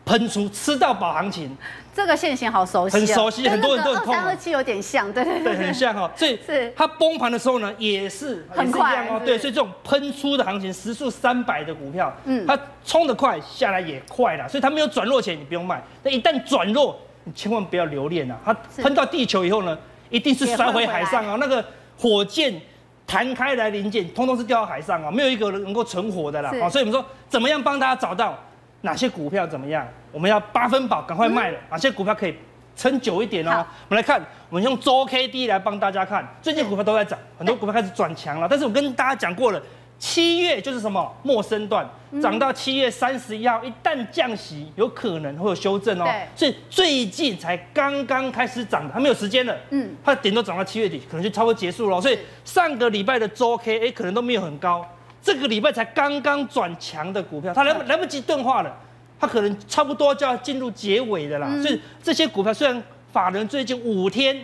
[0.05, 1.57] 喷出吃到饱行情，
[1.94, 4.14] 这个线型好熟悉，很熟悉，很多人都很痛。
[4.14, 6.11] 二三二七有点像，对对对，很像哦。
[6.16, 9.20] 所以是它崩盘的时候呢，也是很快哦。
[9.24, 15.82] 对，所以这种喷出的行情，时速三百的股票，嗯，它冲得快，下来也快了，所以它没有转弱前你不用卖。
[16.02, 18.38] 但一旦转弱，你千万不要留恋啊！
[18.44, 18.52] 它
[18.82, 19.78] 喷到地球以后呢，
[20.11, 21.38] 一定是摔回海上啊。
[21.40, 21.64] 那个
[21.96, 22.61] 火箭
[23.07, 26.52] 弹开来零件，通通是掉到海上啊，没有一个能够存活的啦。
[26.61, 28.38] 好，所以我们说，怎么样帮大家找到？
[28.85, 29.87] 哪些股票怎么样？
[30.12, 31.59] 我们要八分饱，赶快卖了。
[31.70, 32.37] 哪些股票可以
[32.76, 33.64] 撑久一点哦？
[33.89, 36.22] 我们来看，我们用周 K D 来帮大家看。
[36.43, 38.47] 最近股票都在涨，很多股票开始转强了。
[38.47, 39.62] 但是我跟大家讲过了，
[39.99, 41.89] 七月就是什么陌生段，
[42.22, 46.05] 涨到七月三十一号，一旦降息，有可能会有修正哦。
[46.37, 49.57] 所以最近才刚刚开始涨的，还没有时间了。
[49.70, 51.99] 嗯，它的点都涨到七月底，可能就差不多结束了。
[52.03, 54.87] 所以上个礼拜的周 K，哎，可能都没有很高。
[55.25, 58.70] 这个礼拜才刚刚转强的股票，它来不来不及钝化了，
[59.18, 61.49] 它可能差不多就要进入结尾的啦。
[61.51, 64.37] 嗯、所以这些股票虽然法人最近五天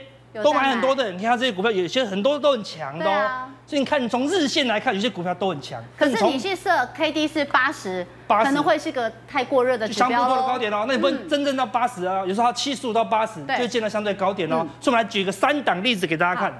[0.42, 3.10] 都买很多的，你看这些股票有些很多都很强的哦。
[3.10, 5.84] 啊、所以你看从日线来看，有些股票都很强。
[5.98, 10.08] 可是你去设 K D 是八十，可能会是个太过热的指标。
[10.08, 14.60] 相对多的高点哦，那你不能真正到八十啊，有时候它七十五到八十就见到相对高点哦。
[14.62, 16.58] 嗯、所以我们来举个三档例子给大家看。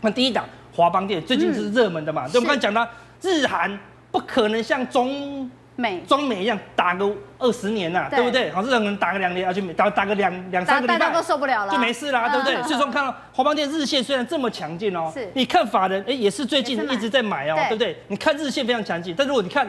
[0.00, 2.26] 那第一档华邦电最近是热门的嘛？
[2.28, 2.88] 对、嗯，我们刚才讲到。
[3.24, 3.78] 日韩
[4.10, 8.48] 不可能像中美中美一样打个二十年呐，对不对？
[8.50, 12.62] 好，日本人打个两年而且打打个两两三个礼拜，大家都受不了了，就没事啦，对不对？
[12.62, 17.98] 所以说看到华邦电日线虽然这么强劲哦，是，你看法人哎也是最近一直在买哦，对不对？
[18.06, 19.66] 你看日线非常强劲，但如果你看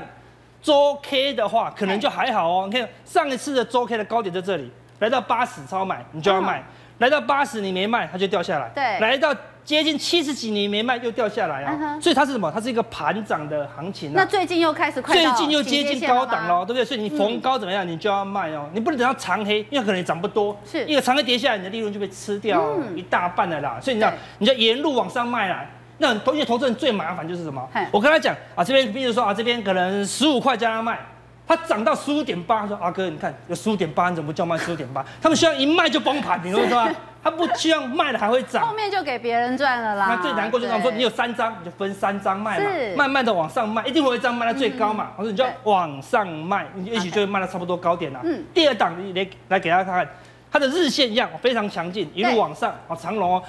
[0.62, 2.70] 周 K 的话，可能就还好哦。
[2.72, 6.62] 你看上一次的周 K 的高点在这里，来到八十超买，你就要卖；
[7.00, 8.70] 来到八十你没卖，它就掉下来。
[8.76, 9.36] 对，来到。
[9.66, 12.52] 接近七十几年没卖又掉下来啊，所以它是什么？
[12.54, 14.14] 它是一个盘涨的行情、啊。
[14.16, 16.86] 那最近又开始快，最近又接近高档了，对不对？
[16.86, 20.56] 所以你逢高怎么样，你就要卖哦，你不能等到长黑，因为可能也涨不多。
[20.64, 22.64] 是，一个长黑跌下来，你的利润就被吃掉
[22.96, 23.74] 一大半了啦。
[23.78, 25.66] 嗯、所以你知道，你就沿路往上卖啦。
[25.98, 27.68] 那投资投资人最麻烦就是什么？
[27.92, 31.00] 我跟他讲啊，这边比如说啊，这边可能十五块加他卖，
[31.48, 35.04] 它涨到十五点八，他说阿哥，你看有十五点八，你怎么不叫卖十五点八？
[35.22, 36.96] 他们需要一卖就崩盘，你说是
[37.26, 37.32] 吧？
[37.32, 40.06] 他不希望卖了还会涨，后面就给别人赚了啦。
[40.10, 45.12] 那最难过就是我说，你有三张，你就分三张卖嘛，慢慢的往上卖，一定会有一张卖到最高嘛。
[45.18, 48.22] 我说你就往上卖，你也许就会卖到差不多高点啦。
[48.24, 48.44] 嗯。
[48.54, 50.08] 第二档你来来给大家看看，
[50.52, 53.44] 它的日线一样非常强劲，一路往上啊，长龙哦，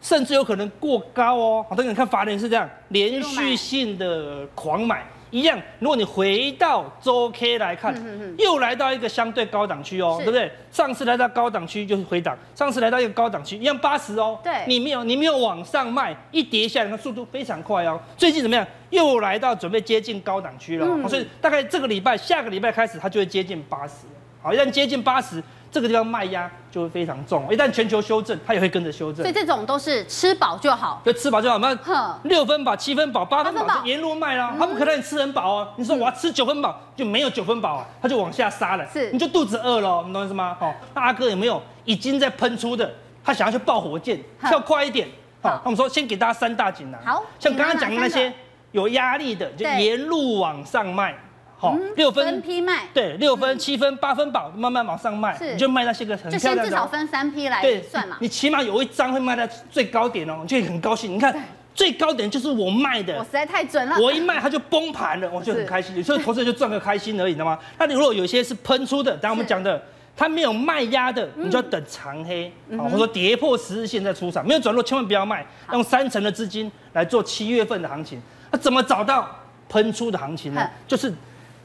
[0.00, 1.66] 甚至有可能过高哦。
[1.68, 7.94] 好，等你看法人是这样连续性的狂买，一样，如果你回到周 K 来看，
[8.38, 10.50] 又来到一个相对高档区哦，对不对？
[10.70, 18.00] 上次来到高档区就是回档，上次来到一个高档区一样八十哦，对，你没有你没有往上卖，一跌下来那速度非常快哦。
[18.16, 18.66] 最近怎么样？
[18.90, 24.06] 又来到准备接近高档区了，所以大概这个礼拜、下个礼拜开始，它就会接近八十。
[24.40, 25.42] 好，一旦接近八十。
[25.68, 29.24] 这个地方卖压就会非常重，一旦全球修正，它也会跟着修正。
[29.24, 31.56] 所以这种都是吃饱就好，就吃饱就好。
[31.56, 31.74] 那
[32.24, 35.68] 六分饱、七分饱、八分饱就沿路卖啦，它不可能让你吃很饱哦。
[35.76, 40.54] 你说我要吃九分饱，就没有九分饱啊，它就往下杀了，是，你就肚子饿了，你懂意思吗？
[40.60, 42.92] 好，那阿哥有没有已经在喷出的？
[43.24, 45.08] 他想要去爆火箭，跳快一点。
[45.40, 47.00] 好，那我们说先给大家三大锦囊。
[47.02, 48.30] 好，像刚刚讲的那些
[48.72, 51.14] 有压力的，就沿路往上卖。
[51.58, 56.64] 好，六分，分批卖，对，六分、七分、八分饱，慢慢往上卖，你就卖那些个很漂亮的。
[56.64, 58.18] 至少分三批来算嘛。
[58.20, 61.10] 你起码有一张会卖在最高点哦，你就很高兴。
[61.10, 61.34] 你看
[61.74, 63.96] 最高点就是我卖的，我实在太准了。
[63.98, 65.96] 我一卖它就崩盘了，我就很开心。
[65.96, 67.58] 有时候投资人就赚个开心而已，知道吗？
[67.78, 69.82] 那你如果有些是喷出的，刚刚我们讲的，
[70.14, 78.20] 它没有卖压的，你就要等长黑，或者说跌破十日线再出场，没有转弱千万不要卖，用三成的资金来做七月份的行情。
[78.50, 79.26] 那怎么找到
[79.70, 80.68] 喷出的行情呢？
[80.86, 81.10] 就是。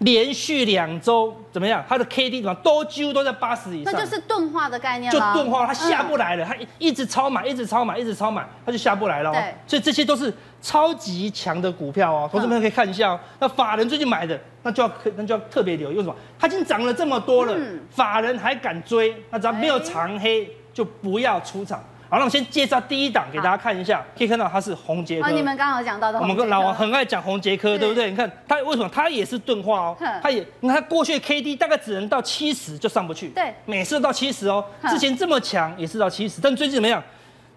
[0.02, 1.84] 连续两周怎么样？
[1.88, 9.32] 它的 K D 怎么都几乎都在八十以上，那就是钝化的概念就钝化，它下不来了，它一直超买，一直超买，一直超买，它就下不来了。
[9.32, 13.20] 对，所以这些都是超级强的股票哦，同志们可以看一下哦。
[13.40, 16.16] 那法人最近买的，那就要那就要特别留意，为什么？
[16.40, 17.56] 它已经涨了这么多了，
[17.92, 21.80] 法人还敢追，那只要没有长黑，就不要出场。
[22.12, 25.30] 好，那我先介绍第一档给大家看一下，可以看到它是红杰科。
[25.30, 26.20] 哦，你们刚好讲到的。
[26.20, 28.12] 我们跟老王很爱讲红杰科，对不对？
[28.12, 28.90] 你看它为什么？
[28.94, 34.62] 它也是钝化哦，它也，你看它过去的 K D 大概只能到七十就上不去，对，每次到七十哦。
[34.90, 37.02] 之前这么强也是到七十，但最近怎么样？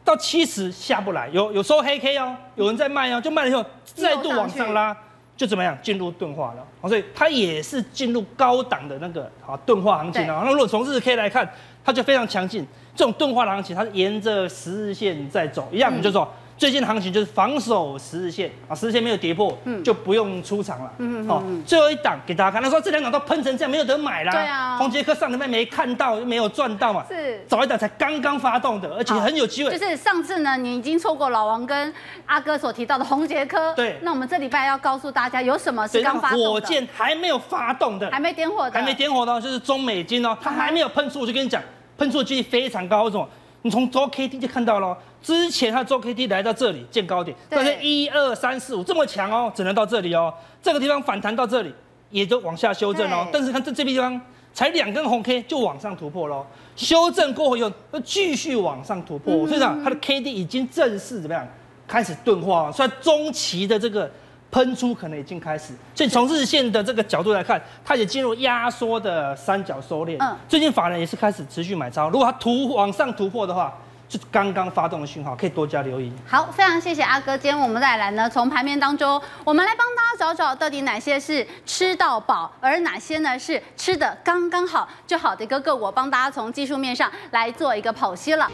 [0.04, 4.96] 到七十下不来，有有收黑 K 哦，有人在卖哦，就卖了以后再度往上拉，
[5.36, 5.76] 就怎么样？
[5.82, 6.88] 进入钝化了。
[6.88, 10.40] 所以它也是进入高档的那个啊钝化行情哦。
[10.42, 11.48] 对那如果从日 K 来看，
[11.84, 12.66] 它就非常强劲。
[12.96, 31.92] 这种钝化的行情，它是沿着十日线在走，一样，我们就说最近的行情就是防守十日线啊，十日线没有跌破，嗯，就不用出场了，嗯好，最后一档给大家看，他说这两档都喷成这样，没有得买啦，对啊，红杰科上礼拜没看到，就没有赚到嘛，是，早一档才刚刚发动的，而且很有机会，就是上次呢，你已经错过老王跟
[32.26, 41.60] 阿哥所提到的红杰科，对，那我们这礼拜要告诉大家有什么是刚发动的，火箭还没有发动的，还没点火的，还没点火的，就是中美金哦，它还没有喷出，我就跟你讲。
[41.96, 43.24] 喷出的几率非常高，为什么？
[43.64, 51.74] 你从周 K D 就看到了，之前它周 K D 来到这里见高点，但是一二三四五这么强哦，只能到这里哦，这个地方反弹到这里，
[52.10, 53.26] 也就往下修正哦。
[53.32, 54.20] 但是看这这边地方
[54.52, 56.44] 才两根红 K 就往上突破喽，
[56.76, 61.48] 修正过后又又继续往上突破，所以讲它的 K D 已经正式怎么样
[61.88, 64.10] 开始钝化，所以中期的这个。
[64.54, 70.16] 喷出可能已经开始，所以从日线的这个角度来看，它也进入压缩的三角收敛。
[70.20, 73.74] 嗯，最近法人也是开始持续买超，如果它突往上突破的话，
[74.08, 76.12] 就刚刚发动的讯号，可以多加留意。
[76.24, 77.36] 好，非常谢谢阿哥。
[77.36, 88.48] 今天我们再来呢，从盘面当中，我们来帮大家找找到底哪些是吃到饱，而哪些呢是吃的刚刚好就好的一个个股，帮大家从技术面上来做一个剖析了。